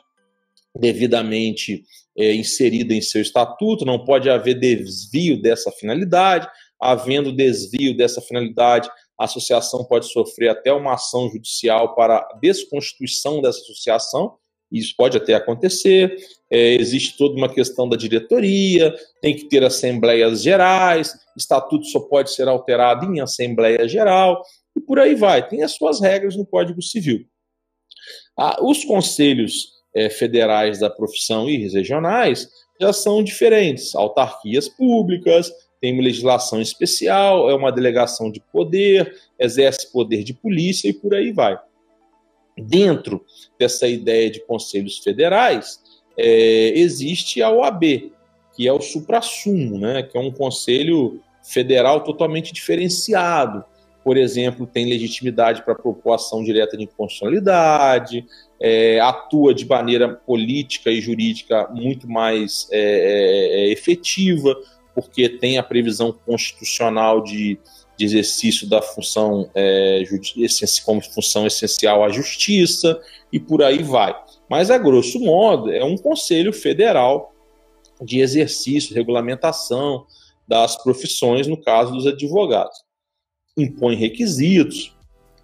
devidamente 0.75 1.83
é, 2.17 2.33
inserida 2.33 2.93
em 2.93 3.01
seu 3.01 3.21
estatuto, 3.21 3.85
não 3.85 4.03
pode 4.03 4.29
haver 4.29 4.59
desvio 4.59 5.41
dessa 5.41 5.71
finalidade. 5.71 6.47
Havendo 6.79 7.31
desvio 7.31 7.95
dessa 7.95 8.21
finalidade, 8.21 8.89
a 9.19 9.25
associação 9.25 9.83
pode 9.85 10.11
sofrer 10.11 10.49
até 10.49 10.71
uma 10.71 10.93
ação 10.93 11.29
judicial 11.29 11.95
para 11.95 12.27
desconstituição 12.41 13.41
dessa 13.41 13.59
associação, 13.61 14.35
isso 14.71 14.93
pode 14.97 15.17
até 15.17 15.33
acontecer. 15.33 16.15
É, 16.51 16.75
existe 16.75 17.17
toda 17.17 17.35
uma 17.35 17.51
questão 17.51 17.87
da 17.89 17.97
diretoria, 17.97 18.93
tem 19.21 19.35
que 19.35 19.45
ter 19.45 19.63
assembleias 19.63 20.41
gerais, 20.41 21.13
estatuto 21.35 21.85
só 21.85 21.99
pode 22.01 22.33
ser 22.33 22.47
alterado 22.47 23.05
em 23.05 23.19
assembleia 23.19 23.87
geral, 23.87 24.43
e 24.75 24.81
por 24.81 24.99
aí 24.99 25.15
vai. 25.15 25.47
Tem 25.47 25.63
as 25.63 25.73
suas 25.73 25.99
regras 25.99 26.35
no 26.35 26.45
Código 26.45 26.81
Civil. 26.81 27.25
Ah, 28.37 28.57
os 28.61 28.85
conselhos 28.85 29.76
é, 29.95 30.09
federais 30.09 30.79
da 30.79 30.89
profissão 30.89 31.49
e 31.49 31.57
regionais 31.67 32.47
já 32.79 32.93
são 32.93 33.23
diferentes, 33.23 33.95
autarquias 33.95 34.69
públicas, 34.69 35.51
tem 35.79 35.93
uma 35.93 36.03
legislação 36.03 36.61
especial, 36.61 37.49
é 37.49 37.55
uma 37.55 37.71
delegação 37.71 38.31
de 38.31 38.39
poder, 38.51 39.15
exerce 39.39 39.91
poder 39.91 40.23
de 40.23 40.33
polícia 40.33 40.87
e 40.89 40.93
por 40.93 41.13
aí 41.13 41.31
vai. 41.31 41.57
Dentro 42.57 43.23
dessa 43.59 43.87
ideia 43.87 44.29
de 44.29 44.39
conselhos 44.39 44.97
federais, 44.99 45.79
é, 46.17 46.69
existe 46.75 47.41
a 47.41 47.51
OAB, 47.51 48.11
que 48.55 48.67
é 48.67 48.73
o 48.73 48.81
suprassumo, 48.81 49.77
né, 49.77 50.01
que 50.01 50.17
é 50.17 50.21
um 50.21 50.31
conselho 50.31 51.21
federal 51.43 52.03
totalmente 52.03 52.51
diferenciado. 52.51 53.63
Por 54.07 54.15
exemplo, 54.15 54.65
tem 54.65 54.85
legitimidade 54.85 55.63
para 55.63 55.75
propor 55.75 56.13
ação 56.13 56.41
direta 56.41 56.77
de 56.77 56.85
inconstitucionalidade, 56.85 58.25
é, 58.57 59.01
atua 59.01 59.53
de 59.53 59.65
maneira 59.65 60.07
política 60.07 60.89
e 60.89 61.01
jurídica 61.01 61.67
muito 61.73 62.09
mais 62.09 62.69
é, 62.71 62.79
é, 62.79 63.59
é 63.65 63.69
efetiva, 63.73 64.55
porque 64.95 65.27
tem 65.27 65.57
a 65.57 65.63
previsão 65.63 66.13
constitucional 66.25 67.21
de, 67.21 67.59
de 67.97 68.05
exercício 68.05 68.65
da 68.65 68.81
função 68.81 69.51
é, 69.53 70.01
como 70.85 71.01
função 71.01 71.45
essencial 71.45 72.01
à 72.01 72.07
justiça 72.07 72.97
e 73.29 73.41
por 73.41 73.61
aí 73.61 73.83
vai. 73.83 74.15
Mas, 74.49 74.71
a 74.71 74.77
grosso 74.77 75.19
modo, 75.19 75.69
é 75.69 75.83
um 75.83 75.97
conselho 75.97 76.53
federal 76.53 77.35
de 78.01 78.21
exercício, 78.21 78.95
regulamentação 78.95 80.05
das 80.47 80.81
profissões, 80.81 81.45
no 81.45 81.61
caso 81.61 81.91
dos 81.91 82.07
advogados. 82.07 82.86
Impõe 83.57 83.95
requisitos, 83.95 84.95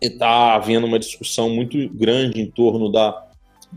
está 0.02 0.56
havendo 0.56 0.86
uma 0.86 1.00
discussão 1.00 1.50
muito 1.50 1.90
grande 1.90 2.42
em 2.42 2.50
torno 2.50 2.92
da 2.92 3.28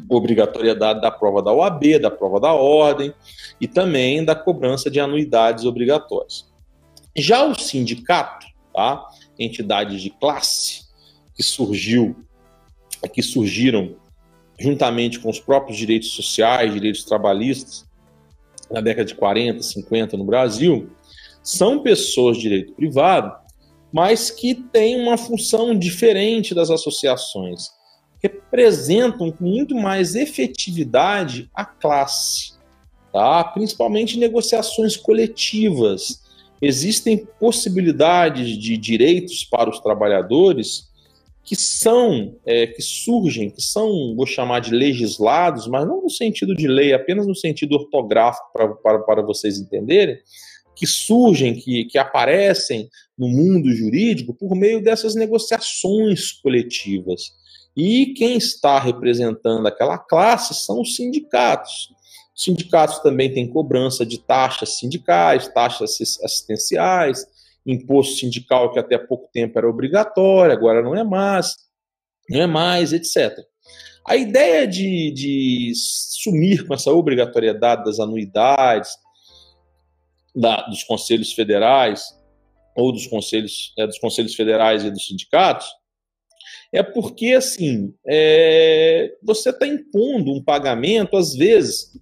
obrigatoriedade 0.08 1.00
da 1.00 1.10
prova 1.10 1.42
da 1.42 1.52
OAB, 1.52 1.98
da 2.00 2.10
prova 2.10 2.38
da 2.38 2.52
ordem 2.52 3.14
e 3.60 3.66
também 3.66 4.24
da 4.24 4.34
cobrança 4.34 4.90
de 4.90 5.00
anuidades 5.00 5.64
obrigatórias. 5.64 6.46
Já 7.16 7.46
o 7.46 7.58
sindicato, 7.58 8.46
tá? 8.74 9.08
entidades 9.38 10.02
de 10.02 10.10
classe 10.10 10.86
que 11.34 11.42
surgiu, 11.42 12.16
que 13.12 13.22
surgiram 13.22 13.94
juntamente 14.58 15.18
com 15.18 15.28
os 15.28 15.38
próprios 15.38 15.78
direitos 15.78 16.10
sociais, 16.10 16.72
direitos 16.72 17.04
trabalhistas, 17.04 17.86
na 18.70 18.80
década 18.80 19.06
de 19.06 19.14
40, 19.14 19.62
50 19.62 20.16
no 20.16 20.24
Brasil, 20.24 20.90
são 21.42 21.82
pessoas 21.82 22.36
de 22.36 22.42
direito 22.42 22.72
privado, 22.72 23.45
mas 23.96 24.30
que 24.30 24.54
têm 24.54 25.00
uma 25.00 25.16
função 25.16 25.74
diferente 25.74 26.54
das 26.54 26.68
associações 26.68 27.70
representam 28.22 29.32
com 29.32 29.46
muito 29.46 29.74
mais 29.74 30.14
efetividade 30.14 31.48
a 31.54 31.64
classe, 31.64 32.52
tá? 33.10 33.42
principalmente 33.42 34.18
negociações 34.18 34.98
coletivas. 34.98 36.22
Existem 36.60 37.26
possibilidades 37.40 38.58
de 38.58 38.76
direitos 38.76 39.46
para 39.46 39.70
os 39.70 39.80
trabalhadores 39.80 40.90
que 41.42 41.56
são, 41.56 42.36
é, 42.44 42.66
que 42.66 42.82
surgem, 42.82 43.48
que 43.48 43.62
são, 43.62 44.14
vou 44.14 44.26
chamar 44.26 44.60
de 44.60 44.74
legislados, 44.74 45.66
mas 45.66 45.86
não 45.86 46.02
no 46.02 46.10
sentido 46.10 46.54
de 46.54 46.68
lei, 46.68 46.92
apenas 46.92 47.26
no 47.26 47.34
sentido 47.34 47.76
ortográfico, 47.76 48.46
para, 48.52 48.98
para 48.98 49.22
vocês 49.22 49.58
entenderem, 49.58 50.18
que 50.76 50.86
surgem, 50.86 51.54
que, 51.54 51.86
que 51.86 51.98
aparecem 51.98 52.88
no 53.18 53.28
mundo 53.28 53.72
jurídico 53.72 54.34
por 54.34 54.54
meio 54.54 54.82
dessas 54.82 55.14
negociações 55.14 56.32
coletivas. 56.32 57.32
E 57.74 58.14
quem 58.14 58.36
está 58.36 58.78
representando 58.78 59.66
aquela 59.66 59.98
classe 59.98 60.54
são 60.54 60.82
os 60.82 60.94
sindicatos. 60.94 61.90
Os 62.36 62.44
sindicatos 62.44 62.98
também 62.98 63.32
têm 63.32 63.48
cobrança 63.48 64.04
de 64.04 64.18
taxas 64.18 64.78
sindicais, 64.78 65.48
taxas 65.48 65.98
assistenciais, 66.22 67.26
imposto 67.66 68.16
sindical 68.16 68.72
que 68.72 68.78
até 68.78 68.98
pouco 68.98 69.28
tempo 69.32 69.58
era 69.58 69.68
obrigatório, 69.68 70.52
agora 70.52 70.82
não 70.82 70.94
é 70.94 71.02
mais, 71.02 71.56
não 72.28 72.40
é 72.42 72.46
mais, 72.46 72.92
etc. 72.92 73.38
A 74.06 74.16
ideia 74.16 74.68
de, 74.68 75.10
de 75.10 75.72
sumir 75.74 76.66
com 76.66 76.74
essa 76.74 76.92
obrigatoriedade 76.92 77.84
das 77.84 77.98
anuidades 77.98 78.90
da, 80.36 80.60
dos 80.66 80.84
conselhos 80.84 81.32
federais 81.32 82.14
ou 82.76 82.92
dos 82.92 83.06
conselhos, 83.06 83.72
é, 83.78 83.86
dos 83.86 83.98
conselhos 83.98 84.34
federais 84.34 84.84
e 84.84 84.90
dos 84.90 85.06
sindicatos 85.06 85.66
é 86.72 86.82
porque, 86.82 87.32
assim, 87.32 87.94
é, 88.06 89.14
você 89.22 89.50
está 89.50 89.66
impondo 89.66 90.32
um 90.32 90.42
pagamento, 90.42 91.16
às 91.16 91.34
vezes, 91.34 91.98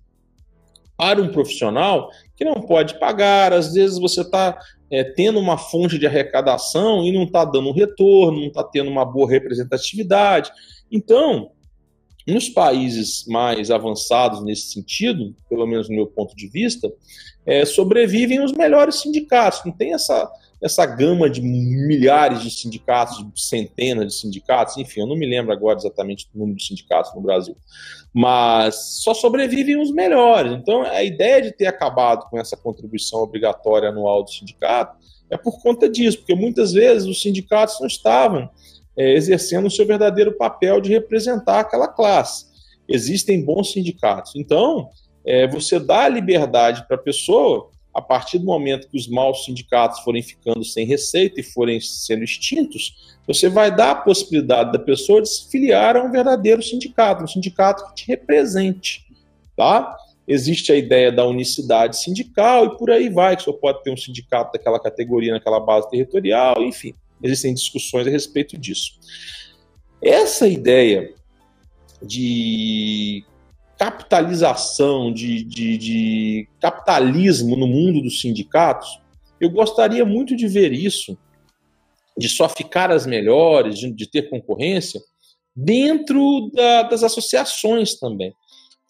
para 0.96 1.20
um 1.20 1.28
profissional 1.28 2.10
que 2.36 2.44
não 2.44 2.54
pode 2.54 2.98
pagar, 2.98 3.52
às 3.52 3.72
vezes 3.74 3.98
você 3.98 4.22
está 4.22 4.58
é, 4.90 5.04
tendo 5.04 5.38
uma 5.38 5.58
fonte 5.58 5.98
de 5.98 6.06
arrecadação 6.06 7.04
e 7.04 7.12
não 7.12 7.24
está 7.24 7.44
dando 7.44 7.68
um 7.68 7.72
retorno, 7.72 8.40
não 8.40 8.48
está 8.48 8.64
tendo 8.64 8.90
uma 8.90 9.04
boa 9.04 9.28
representatividade. 9.28 10.50
Então, 10.90 11.50
nos 12.32 12.48
países 12.48 13.24
mais 13.26 13.70
avançados 13.70 14.42
nesse 14.42 14.72
sentido, 14.72 15.34
pelo 15.48 15.66
menos 15.66 15.88
no 15.88 15.94
meu 15.94 16.06
ponto 16.06 16.34
de 16.34 16.48
vista, 16.48 16.90
é, 17.46 17.64
sobrevivem 17.64 18.42
os 18.42 18.52
melhores 18.52 18.96
sindicatos. 18.96 19.60
Não 19.64 19.72
tem 19.72 19.92
essa, 19.92 20.30
essa 20.62 20.86
gama 20.86 21.28
de 21.28 21.42
milhares 21.42 22.42
de 22.42 22.50
sindicatos, 22.50 23.18
de 23.18 23.40
centenas 23.40 24.06
de 24.06 24.20
sindicatos, 24.20 24.78
enfim, 24.78 25.00
eu 25.00 25.06
não 25.06 25.16
me 25.16 25.26
lembro 25.26 25.52
agora 25.52 25.78
exatamente 25.78 26.26
do 26.32 26.38
número 26.38 26.56
de 26.56 26.66
sindicatos 26.66 27.14
no 27.14 27.20
Brasil, 27.20 27.56
mas 28.12 29.02
só 29.02 29.12
sobrevivem 29.12 29.80
os 29.80 29.90
melhores. 29.90 30.52
Então, 30.52 30.82
a 30.82 31.02
ideia 31.02 31.42
de 31.42 31.52
ter 31.52 31.66
acabado 31.66 32.28
com 32.30 32.38
essa 32.38 32.56
contribuição 32.56 33.20
obrigatória 33.20 33.90
anual 33.90 34.22
do 34.22 34.30
sindicato 34.30 34.96
é 35.28 35.36
por 35.36 35.60
conta 35.60 35.88
disso, 35.88 36.18
porque 36.18 36.34
muitas 36.34 36.72
vezes 36.72 37.06
os 37.06 37.20
sindicatos 37.20 37.78
não 37.80 37.86
estavam 37.86 38.48
é, 38.96 39.12
exercendo 39.14 39.66
o 39.66 39.70
seu 39.70 39.86
verdadeiro 39.86 40.32
papel 40.36 40.80
de 40.80 40.90
representar 40.90 41.60
aquela 41.60 41.88
classe. 41.88 42.46
Existem 42.88 43.44
bons 43.44 43.72
sindicatos. 43.72 44.32
Então, 44.36 44.88
é, 45.24 45.46
você 45.48 45.78
dá 45.78 46.08
liberdade 46.08 46.86
para 46.86 46.96
a 46.96 47.00
pessoa 47.00 47.70
a 47.94 48.02
partir 48.02 48.38
do 48.38 48.44
momento 48.44 48.88
que 48.88 48.96
os 48.96 49.06
maus 49.06 49.44
sindicatos 49.44 50.00
forem 50.00 50.20
ficando 50.20 50.64
sem 50.64 50.84
receita 50.84 51.40
e 51.40 51.44
forem 51.44 51.80
sendo 51.80 52.24
extintos, 52.24 53.16
você 53.24 53.48
vai 53.48 53.74
dar 53.74 53.92
a 53.92 53.94
possibilidade 53.94 54.72
da 54.72 54.78
pessoa 54.80 55.22
de 55.22 55.28
se 55.28 55.48
filiar 55.48 55.96
a 55.96 56.02
um 56.02 56.10
verdadeiro 56.10 56.60
sindicato, 56.60 57.22
um 57.22 57.28
sindicato 57.28 57.86
que 57.86 57.94
te 57.94 58.08
represente, 58.08 59.06
tá? 59.56 59.96
Existe 60.26 60.72
a 60.72 60.76
ideia 60.76 61.12
da 61.12 61.24
unicidade 61.24 61.98
sindical 61.98 62.66
e 62.66 62.76
por 62.76 62.90
aí 62.90 63.08
vai, 63.08 63.36
que 63.36 63.44
você 63.44 63.52
pode 63.52 63.82
ter 63.84 63.92
um 63.92 63.96
sindicato 63.96 64.52
daquela 64.52 64.80
categoria 64.80 65.32
naquela 65.32 65.60
base 65.60 65.88
territorial, 65.88 66.62
enfim, 66.62 66.94
existem 67.22 67.54
discussões 67.54 68.06
a 68.06 68.10
respeito 68.10 68.56
disso. 68.56 68.92
Essa 70.02 70.46
ideia 70.46 71.14
de 72.02 73.24
capitalização, 73.78 75.12
de, 75.12 75.42
de, 75.44 75.78
de 75.78 76.48
capitalismo 76.60 77.56
no 77.56 77.66
mundo 77.66 78.02
dos 78.02 78.20
sindicatos, 78.20 79.00
eu 79.40 79.50
gostaria 79.50 80.04
muito 80.04 80.36
de 80.36 80.46
ver 80.46 80.72
isso, 80.72 81.16
de 82.16 82.28
só 82.28 82.48
ficar 82.48 82.90
as 82.90 83.06
melhores, 83.06 83.78
de, 83.78 83.90
de 83.90 84.06
ter 84.06 84.30
concorrência, 84.30 85.00
dentro 85.54 86.50
da, 86.52 86.82
das 86.84 87.02
associações 87.02 87.98
também. 87.98 88.34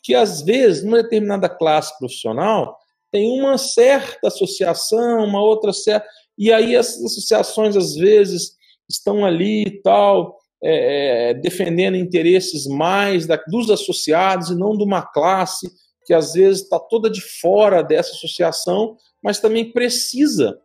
Que 0.03 0.15
às 0.15 0.43
vezes, 0.43 0.85
numa 0.85 1.03
determinada 1.03 1.49
classe 1.49 1.97
profissional, 1.99 2.79
tem 3.11 3.41
uma 3.41 3.57
certa 3.57 4.29
associação, 4.29 5.25
uma 5.25 5.41
outra 5.41 5.73
certa. 5.73 6.07
E 6.39 6.53
aí 6.53 6.75
essas 6.75 7.03
associações, 7.05 7.77
às 7.77 7.95
vezes, 7.95 8.53
estão 8.89 9.25
ali 9.25 9.63
e 9.63 9.83
tal, 9.83 10.37
é, 10.63 11.31
é, 11.31 11.35
defendendo 11.35 11.97
interesses 11.97 12.67
mais 12.67 13.27
da, 13.27 13.37
dos 13.49 13.71
associados 13.71 14.51
e 14.51 14.55
não 14.55 14.77
de 14.77 14.83
uma 14.83 15.03
classe 15.03 15.71
que 16.07 16.15
às 16.15 16.33
vezes 16.33 16.63
está 16.63 16.79
toda 16.79 17.11
de 17.11 17.21
fora 17.21 17.83
dessa 17.83 18.13
associação, 18.13 18.97
mas 19.23 19.41
também 19.41 19.73
precisa 19.73 20.59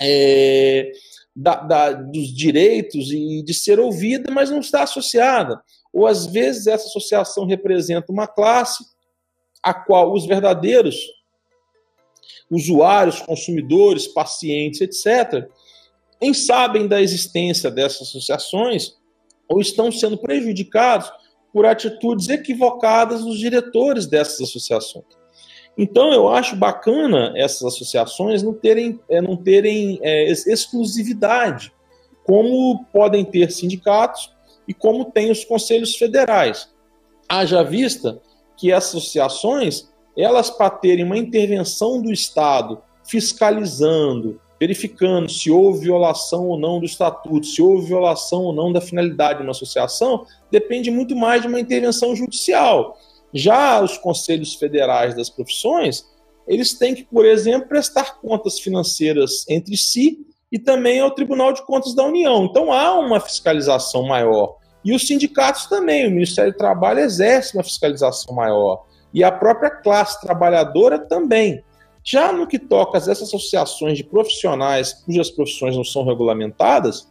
é, 0.00 0.90
da, 1.34 1.56
da, 1.56 1.92
dos 1.92 2.34
direitos 2.34 3.10
e 3.12 3.42
de 3.42 3.54
ser 3.54 3.78
ouvida, 3.78 4.30
mas 4.30 4.50
não 4.50 4.60
está 4.60 4.82
associada. 4.82 5.60
Ou 5.92 6.06
às 6.06 6.26
vezes 6.26 6.66
essa 6.66 6.86
associação 6.86 7.46
representa 7.46 8.12
uma 8.12 8.26
classe 8.26 8.84
a 9.62 9.74
qual 9.74 10.12
os 10.12 10.26
verdadeiros 10.26 10.96
usuários, 12.50 13.20
consumidores, 13.20 14.06
pacientes, 14.06 14.80
etc., 14.80 15.48
nem 16.20 16.32
sabem 16.32 16.86
da 16.86 17.00
existência 17.00 17.70
dessas 17.70 18.08
associações 18.08 18.94
ou 19.48 19.60
estão 19.60 19.92
sendo 19.92 20.16
prejudicados 20.16 21.10
por 21.52 21.66
atitudes 21.66 22.28
equivocadas 22.28 23.24
dos 23.24 23.38
diretores 23.38 24.06
dessas 24.06 24.40
associações. 24.40 25.04
Então, 25.78 26.12
eu 26.12 26.28
acho 26.28 26.56
bacana 26.56 27.32
essas 27.36 27.62
associações 27.62 28.42
não 28.42 28.54
terem, 28.54 28.98
é, 29.10 29.20
não 29.20 29.36
terem 29.36 29.98
é, 30.02 30.30
exclusividade, 30.30 31.72
como 32.24 32.84
podem 32.92 33.24
ter 33.24 33.52
sindicatos 33.52 34.34
e 34.66 34.72
como 34.72 35.04
tem 35.04 35.30
os 35.30 35.44
conselhos 35.44 35.94
federais. 35.96 36.68
Haja 37.28 37.62
vista 37.62 38.20
que 38.56 38.72
essas 38.72 38.96
associações, 38.96 39.92
elas 40.16 40.50
para 40.50 40.70
terem 40.70 41.04
uma 41.04 41.18
intervenção 41.18 42.00
do 42.00 42.12
Estado 42.12 42.80
fiscalizando, 43.04 44.40
verificando 44.58 45.30
se 45.30 45.50
houve 45.50 45.80
violação 45.80 46.46
ou 46.46 46.58
não 46.58 46.80
do 46.80 46.86
estatuto, 46.86 47.46
se 47.46 47.60
houve 47.60 47.86
violação 47.86 48.42
ou 48.42 48.52
não 48.52 48.72
da 48.72 48.80
finalidade 48.80 49.38
de 49.38 49.44
uma 49.44 49.50
associação, 49.50 50.24
depende 50.50 50.90
muito 50.90 51.14
mais 51.14 51.42
de 51.42 51.48
uma 51.48 51.60
intervenção 51.60 52.16
judicial. 52.16 52.98
Já 53.32 53.82
os 53.82 53.98
conselhos 53.98 54.54
federais 54.54 55.14
das 55.14 55.28
profissões, 55.28 56.06
eles 56.48 56.74
têm 56.74 56.94
que, 56.94 57.04
por 57.04 57.24
exemplo, 57.26 57.68
prestar 57.68 58.18
contas 58.20 58.58
financeiras 58.58 59.44
entre 59.48 59.76
si 59.76 60.26
e 60.50 60.58
também 60.58 61.00
ao 61.00 61.10
Tribunal 61.10 61.52
de 61.52 61.64
Contas 61.66 61.94
da 61.94 62.04
União. 62.04 62.44
Então 62.44 62.72
há 62.72 62.98
uma 62.98 63.20
fiscalização 63.20 64.04
maior. 64.04 64.56
E 64.84 64.94
os 64.94 65.06
sindicatos 65.06 65.66
também, 65.66 66.06
o 66.06 66.10
Ministério 66.10 66.52
do 66.52 66.56
Trabalho 66.56 67.00
exerce 67.00 67.56
uma 67.56 67.64
fiscalização 67.64 68.34
maior. 68.34 68.86
E 69.16 69.24
a 69.24 69.32
própria 69.32 69.70
classe 69.70 70.20
trabalhadora 70.20 70.98
também. 70.98 71.64
Já 72.04 72.34
no 72.34 72.46
que 72.46 72.58
toca 72.58 72.98
a 72.98 73.00
essas 73.00 73.22
associações 73.22 73.96
de 73.96 74.04
profissionais 74.04 74.92
cujas 74.92 75.30
profissões 75.30 75.74
não 75.74 75.82
são 75.82 76.04
regulamentadas, 76.04 77.10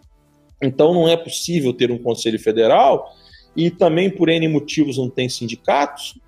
então 0.62 0.94
não 0.94 1.10
é 1.10 1.18
possível 1.18 1.74
ter 1.74 1.90
um 1.90 1.98
conselho 1.98 2.40
federal 2.40 3.12
e 3.56 3.72
também 3.72 4.12
por 4.12 4.30
N 4.30 4.48
motivos 4.48 5.00
não 5.00 5.10
tem 5.10 5.28
sindicatos, 5.28 6.20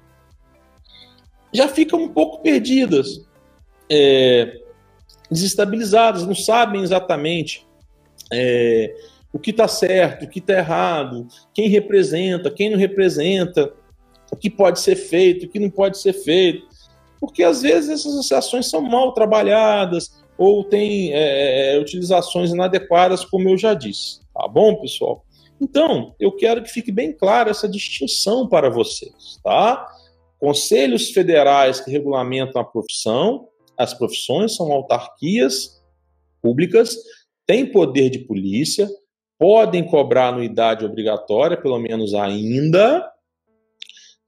já 1.54 1.68
ficam 1.68 2.02
um 2.02 2.10
pouco 2.10 2.42
perdidas, 2.42 3.24
é, 3.88 4.60
desestabilizadas, 5.30 6.26
não 6.26 6.34
sabem 6.34 6.82
exatamente 6.82 7.68
é, 8.34 8.96
o 9.32 9.38
que 9.38 9.52
está 9.52 9.68
certo, 9.68 10.26
o 10.26 10.28
que 10.28 10.40
está 10.40 10.54
errado, 10.54 11.28
quem 11.54 11.70
representa, 11.70 12.50
quem 12.50 12.72
não 12.72 12.80
representa, 12.80 13.72
o 14.32 14.36
que 14.36 14.50
pode 14.50 14.80
ser 14.80 14.96
feito, 14.96 15.46
o 15.46 15.50
que 15.50 15.60
não 15.60 15.70
pode 15.70 15.98
ser 15.98 16.14
feito 16.14 16.68
porque 17.20 17.44
às 17.44 17.62
vezes 17.62 17.90
essas 17.90 18.14
associações 18.14 18.70
são 18.70 18.82
mal 18.82 19.14
trabalhadas 19.14 20.12
ou 20.38 20.64
têm 20.64 21.14
é, 21.14 21.76
é, 21.76 21.80
utilizações 21.80 22.52
inadequadas, 22.52 23.26
como 23.26 23.50
eu 23.50 23.58
já 23.58 23.74
disse. 23.74 24.22
Tá 24.34 24.48
bom, 24.48 24.76
pessoal? 24.76 25.26
Então, 25.60 26.14
eu 26.20 26.32
quero 26.36 26.62
que 26.62 26.70
fique 26.70 26.92
bem 26.92 27.12
clara 27.12 27.50
essa 27.50 27.68
distinção 27.68 28.48
para 28.48 28.70
vocês, 28.70 29.40
tá? 29.44 29.88
Conselhos 30.40 31.10
federais 31.10 31.82
que 31.82 31.90
regulamentam 31.90 32.62
a 32.62 32.66
profissão, 32.66 33.48
as 33.76 33.94
profissões 33.96 34.56
são 34.56 34.72
autarquias 34.72 35.82
públicas, 36.40 36.96
têm 37.48 37.66
poder 37.66 38.12
de 38.12 38.20
polícia, 38.20 38.88
podem 39.40 39.84
cobrar 39.84 40.28
anuidade 40.28 40.86
obrigatória, 40.86 41.60
pelo 41.60 41.80
menos 41.80 42.14
ainda, 42.14 43.12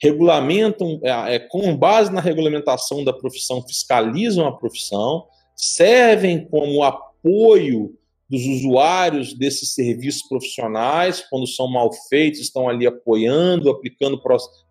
regulamentam, 0.02 1.00
é, 1.04 1.36
é, 1.36 1.40
com 1.40 1.76
base 1.76 2.12
na 2.12 2.22
regulamentação 2.22 3.04
da 3.04 3.14
profissão, 3.14 3.62
fiscalizam 3.68 4.48
a 4.48 4.58
profissão, 4.58 5.26
servem 5.56 6.48
como 6.48 6.84
apoio 6.84 7.94
dos 8.30 8.46
usuários 8.46 9.34
desses 9.34 9.74
serviços 9.74 10.22
profissionais, 10.28 11.26
quando 11.30 11.48
são 11.48 11.68
mal 11.68 11.92
feitos, 12.08 12.40
estão 12.40 12.70
ali 12.70 12.86
apoiando, 12.86 13.70
aplicando 13.70 14.22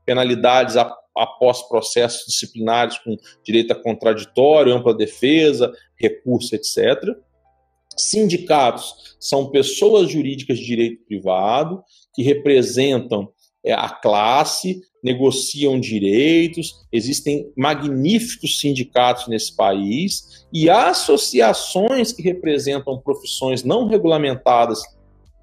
penalidades 0.06 0.76
após 1.14 1.62
processos 1.62 2.24
disciplinares 2.26 2.98
com 2.98 3.16
direito 3.44 3.72
a 3.72 3.74
contraditório, 3.74 4.72
ampla 4.72 4.94
defesa, 4.94 5.72
recurso, 5.96 6.54
etc. 6.54 7.16
Sindicatos 7.96 9.16
são 9.18 9.50
pessoas 9.50 10.08
jurídicas 10.08 10.58
de 10.58 10.64
direito 10.64 11.04
privado 11.04 11.82
que 12.14 12.22
representam 12.22 13.28
a 13.66 13.88
classe, 13.90 14.80
negociam 15.02 15.78
direitos, 15.78 16.86
existem 16.92 17.52
magníficos 17.56 18.58
sindicatos 18.60 19.28
nesse 19.28 19.54
país 19.54 20.46
e 20.52 20.68
associações 20.68 22.12
que 22.12 22.22
representam 22.22 22.98
profissões 22.98 23.62
não 23.62 23.86
regulamentadas 23.86 24.80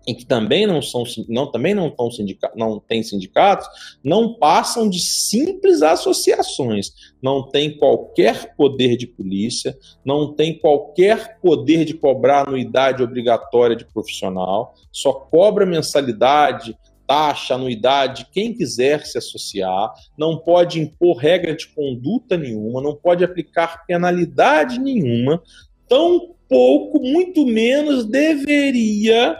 e 0.07 0.13
que 0.13 0.25
também 0.25 0.67
não 0.67 0.81
são 0.81 1.03
não 1.27 1.51
também 1.51 1.73
não 1.73 1.87
estão 1.87 2.11
sindica, 2.11 2.51
não 2.55 2.79
têm 2.79 3.01
sindicatos, 3.01 3.67
não 4.03 4.35
passam 4.35 4.87
de 4.87 4.99
simples 4.99 5.81
associações, 5.81 6.91
não 7.21 7.49
tem 7.49 7.75
qualquer 7.75 8.55
poder 8.55 8.97
de 8.97 9.07
polícia, 9.07 9.75
não 10.03 10.33
tem 10.33 10.57
qualquer 10.59 11.39
poder 11.39 11.85
de 11.85 11.95
cobrar 11.95 12.47
anuidade 12.47 13.01
obrigatória 13.01 13.75
de 13.75 13.85
profissional, 13.85 14.75
só 14.91 15.11
cobra 15.11 15.65
mensalidade 15.65 16.77
taxa, 17.07 17.55
anuidade, 17.55 18.27
quem 18.31 18.53
quiser 18.53 19.05
se 19.05 19.17
associar, 19.17 19.93
não 20.17 20.37
pode 20.37 20.79
impor 20.79 21.17
regra 21.17 21.55
de 21.55 21.67
conduta 21.67 22.37
nenhuma, 22.37 22.81
não 22.81 22.95
pode 22.95 23.23
aplicar 23.23 23.85
penalidade 23.85 24.79
nenhuma, 24.79 25.41
tão 25.87 26.35
pouco, 26.47 26.99
muito 26.99 27.45
menos 27.45 28.05
deveria 28.05 29.37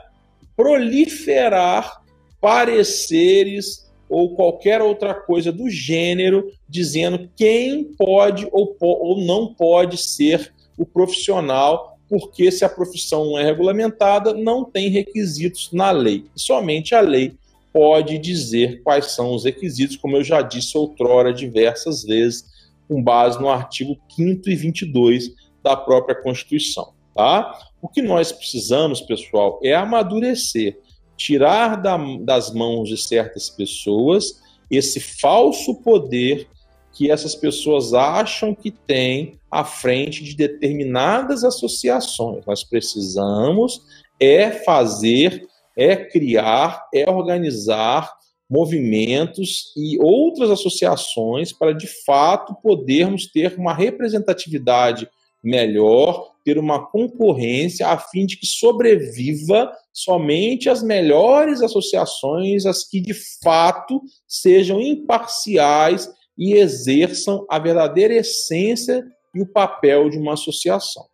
proliferar 0.56 2.02
pareceres 2.40 3.92
ou 4.08 4.36
qualquer 4.36 4.82
outra 4.82 5.14
coisa 5.14 5.52
do 5.52 5.70
gênero 5.70 6.52
dizendo 6.70 7.30
quem 7.36 7.84
pode 7.84 8.48
ou, 8.52 8.76
ou 8.80 9.22
não 9.22 9.54
pode 9.54 9.98
ser 9.98 10.54
o 10.78 10.86
profissional 10.86 11.96
porque 12.08 12.52
se 12.52 12.64
a 12.64 12.70
profissão 12.70 13.26
não 13.26 13.40
é 13.40 13.44
regulamentada, 13.44 14.34
não 14.34 14.64
tem 14.64 14.90
requisitos 14.90 15.72
na 15.74 15.90
lei. 15.90 16.26
Somente 16.36 16.94
a 16.94 17.02
lei 17.02 17.36
pode 17.76 18.18
dizer 18.18 18.82
quais 18.84 19.12
são 19.12 19.36
os 19.36 19.44
requisitos, 19.44 19.98
como 19.98 20.16
eu 20.16 20.24
já 20.24 20.42
disse 20.42 20.78
outrora 20.78 21.34
diversas 21.34 22.06
vezes, 22.06 22.46
com 22.88 23.04
base 23.04 23.38
no 23.38 23.50
artigo 23.50 23.98
5 24.16 24.50
e 24.50 24.56
22 24.56 25.32
da 25.62 25.76
própria 25.76 26.16
Constituição. 26.16 26.94
Tá? 27.14 27.54
O 27.82 27.90
que 27.90 28.02
nós 28.02 28.32
precisamos, 28.32 29.02
pessoal, 29.02 29.60
é 29.62 29.76
amadurecer, 29.76 30.80
tirar 31.18 31.76
da, 31.76 31.98
das 32.22 32.54
mãos 32.54 32.88
de 32.88 32.96
certas 32.96 33.50
pessoas 33.50 34.42
esse 34.72 35.02
falso 35.02 35.76
poder 35.82 36.48
que 36.94 37.12
essas 37.12 37.36
pessoas 37.36 37.94
acham 37.94 38.56
que 38.56 38.72
têm 38.72 39.38
à 39.52 39.66
frente 39.66 40.24
de 40.24 40.34
determinadas 40.34 41.44
associações. 41.44 42.46
Nós 42.46 42.64
precisamos 42.64 43.82
é 44.18 44.50
fazer, 44.50 45.46
é 45.76 45.96
criar, 45.96 46.88
é 46.94 47.10
organizar 47.10 48.12
movimentos 48.50 49.74
e 49.76 49.98
outras 50.00 50.52
associações 50.52 51.52
para 51.52 51.74
de 51.74 51.88
fato 52.06 52.56
podermos 52.62 53.26
ter 53.28 53.58
uma 53.58 53.74
representatividade 53.74 55.10
melhor, 55.44 56.32
ter 56.44 56.58
uma 56.58 56.86
concorrência 56.86 57.88
a 57.88 57.98
fim 57.98 58.26
de 58.26 58.38
que 58.38 58.46
sobreviva 58.46 59.72
somente 59.94 60.70
as 60.70 60.82
melhores 60.82 61.62
associações, 61.62 62.66
as 62.66 62.84
que 62.88 63.00
de 63.00 63.14
fato 63.44 64.02
sejam 64.28 64.82
imparciais 64.82 66.10
e 66.38 66.54
exerçam 66.54 67.46
a 67.50 67.60
verdadeira 67.60 68.14
essência 68.14 69.06
e 69.34 69.42
o 69.42 69.48
papel 69.48 70.10
de 70.10 70.18
uma 70.18 70.34
associação. 70.34 71.06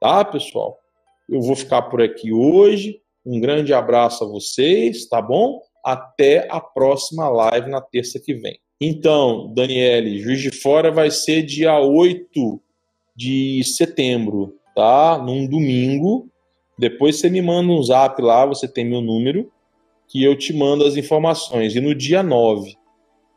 Tá, 0.00 0.24
pessoal? 0.24 0.78
Eu 1.28 1.40
vou 1.40 1.54
ficar 1.54 1.82
por 1.82 2.00
aqui 2.00 2.32
hoje. 2.32 3.00
Um 3.24 3.40
grande 3.40 3.72
abraço 3.74 4.24
a 4.24 4.26
vocês, 4.26 5.06
tá 5.08 5.20
bom? 5.20 5.60
Até 5.84 6.48
a 6.50 6.60
próxima 6.60 7.28
live 7.28 7.70
na 7.70 7.80
terça 7.80 8.18
que 8.18 8.34
vem. 8.34 8.58
Então, 8.80 9.52
Daniele, 9.52 10.18
Juiz 10.18 10.40
de 10.40 10.50
Fora 10.50 10.90
vai 10.90 11.10
ser 11.10 11.42
dia 11.42 11.78
8 11.78 12.60
de 13.14 13.62
setembro, 13.62 14.56
tá? 14.74 15.18
Num 15.18 15.46
domingo. 15.46 16.30
Depois 16.78 17.16
você 17.16 17.28
me 17.28 17.42
manda 17.42 17.70
um 17.70 17.82
zap 17.82 18.20
lá, 18.22 18.46
você 18.46 18.66
tem 18.66 18.86
meu 18.86 19.02
número, 19.02 19.52
que 20.08 20.24
eu 20.24 20.34
te 20.34 20.54
mando 20.54 20.86
as 20.86 20.96
informações. 20.96 21.76
E 21.76 21.80
no 21.80 21.94
dia 21.94 22.22
9, 22.22 22.74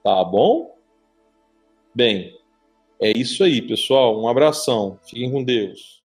tá 0.02 0.24
bom? 0.24 0.74
Bem, 1.94 2.34
é 3.02 3.12
isso 3.12 3.44
aí, 3.44 3.62
pessoal. 3.62 4.18
Um 4.22 4.30
abração. 4.30 4.98
Fiquem 5.04 5.30
com 5.30 5.44
Deus. 5.44 6.02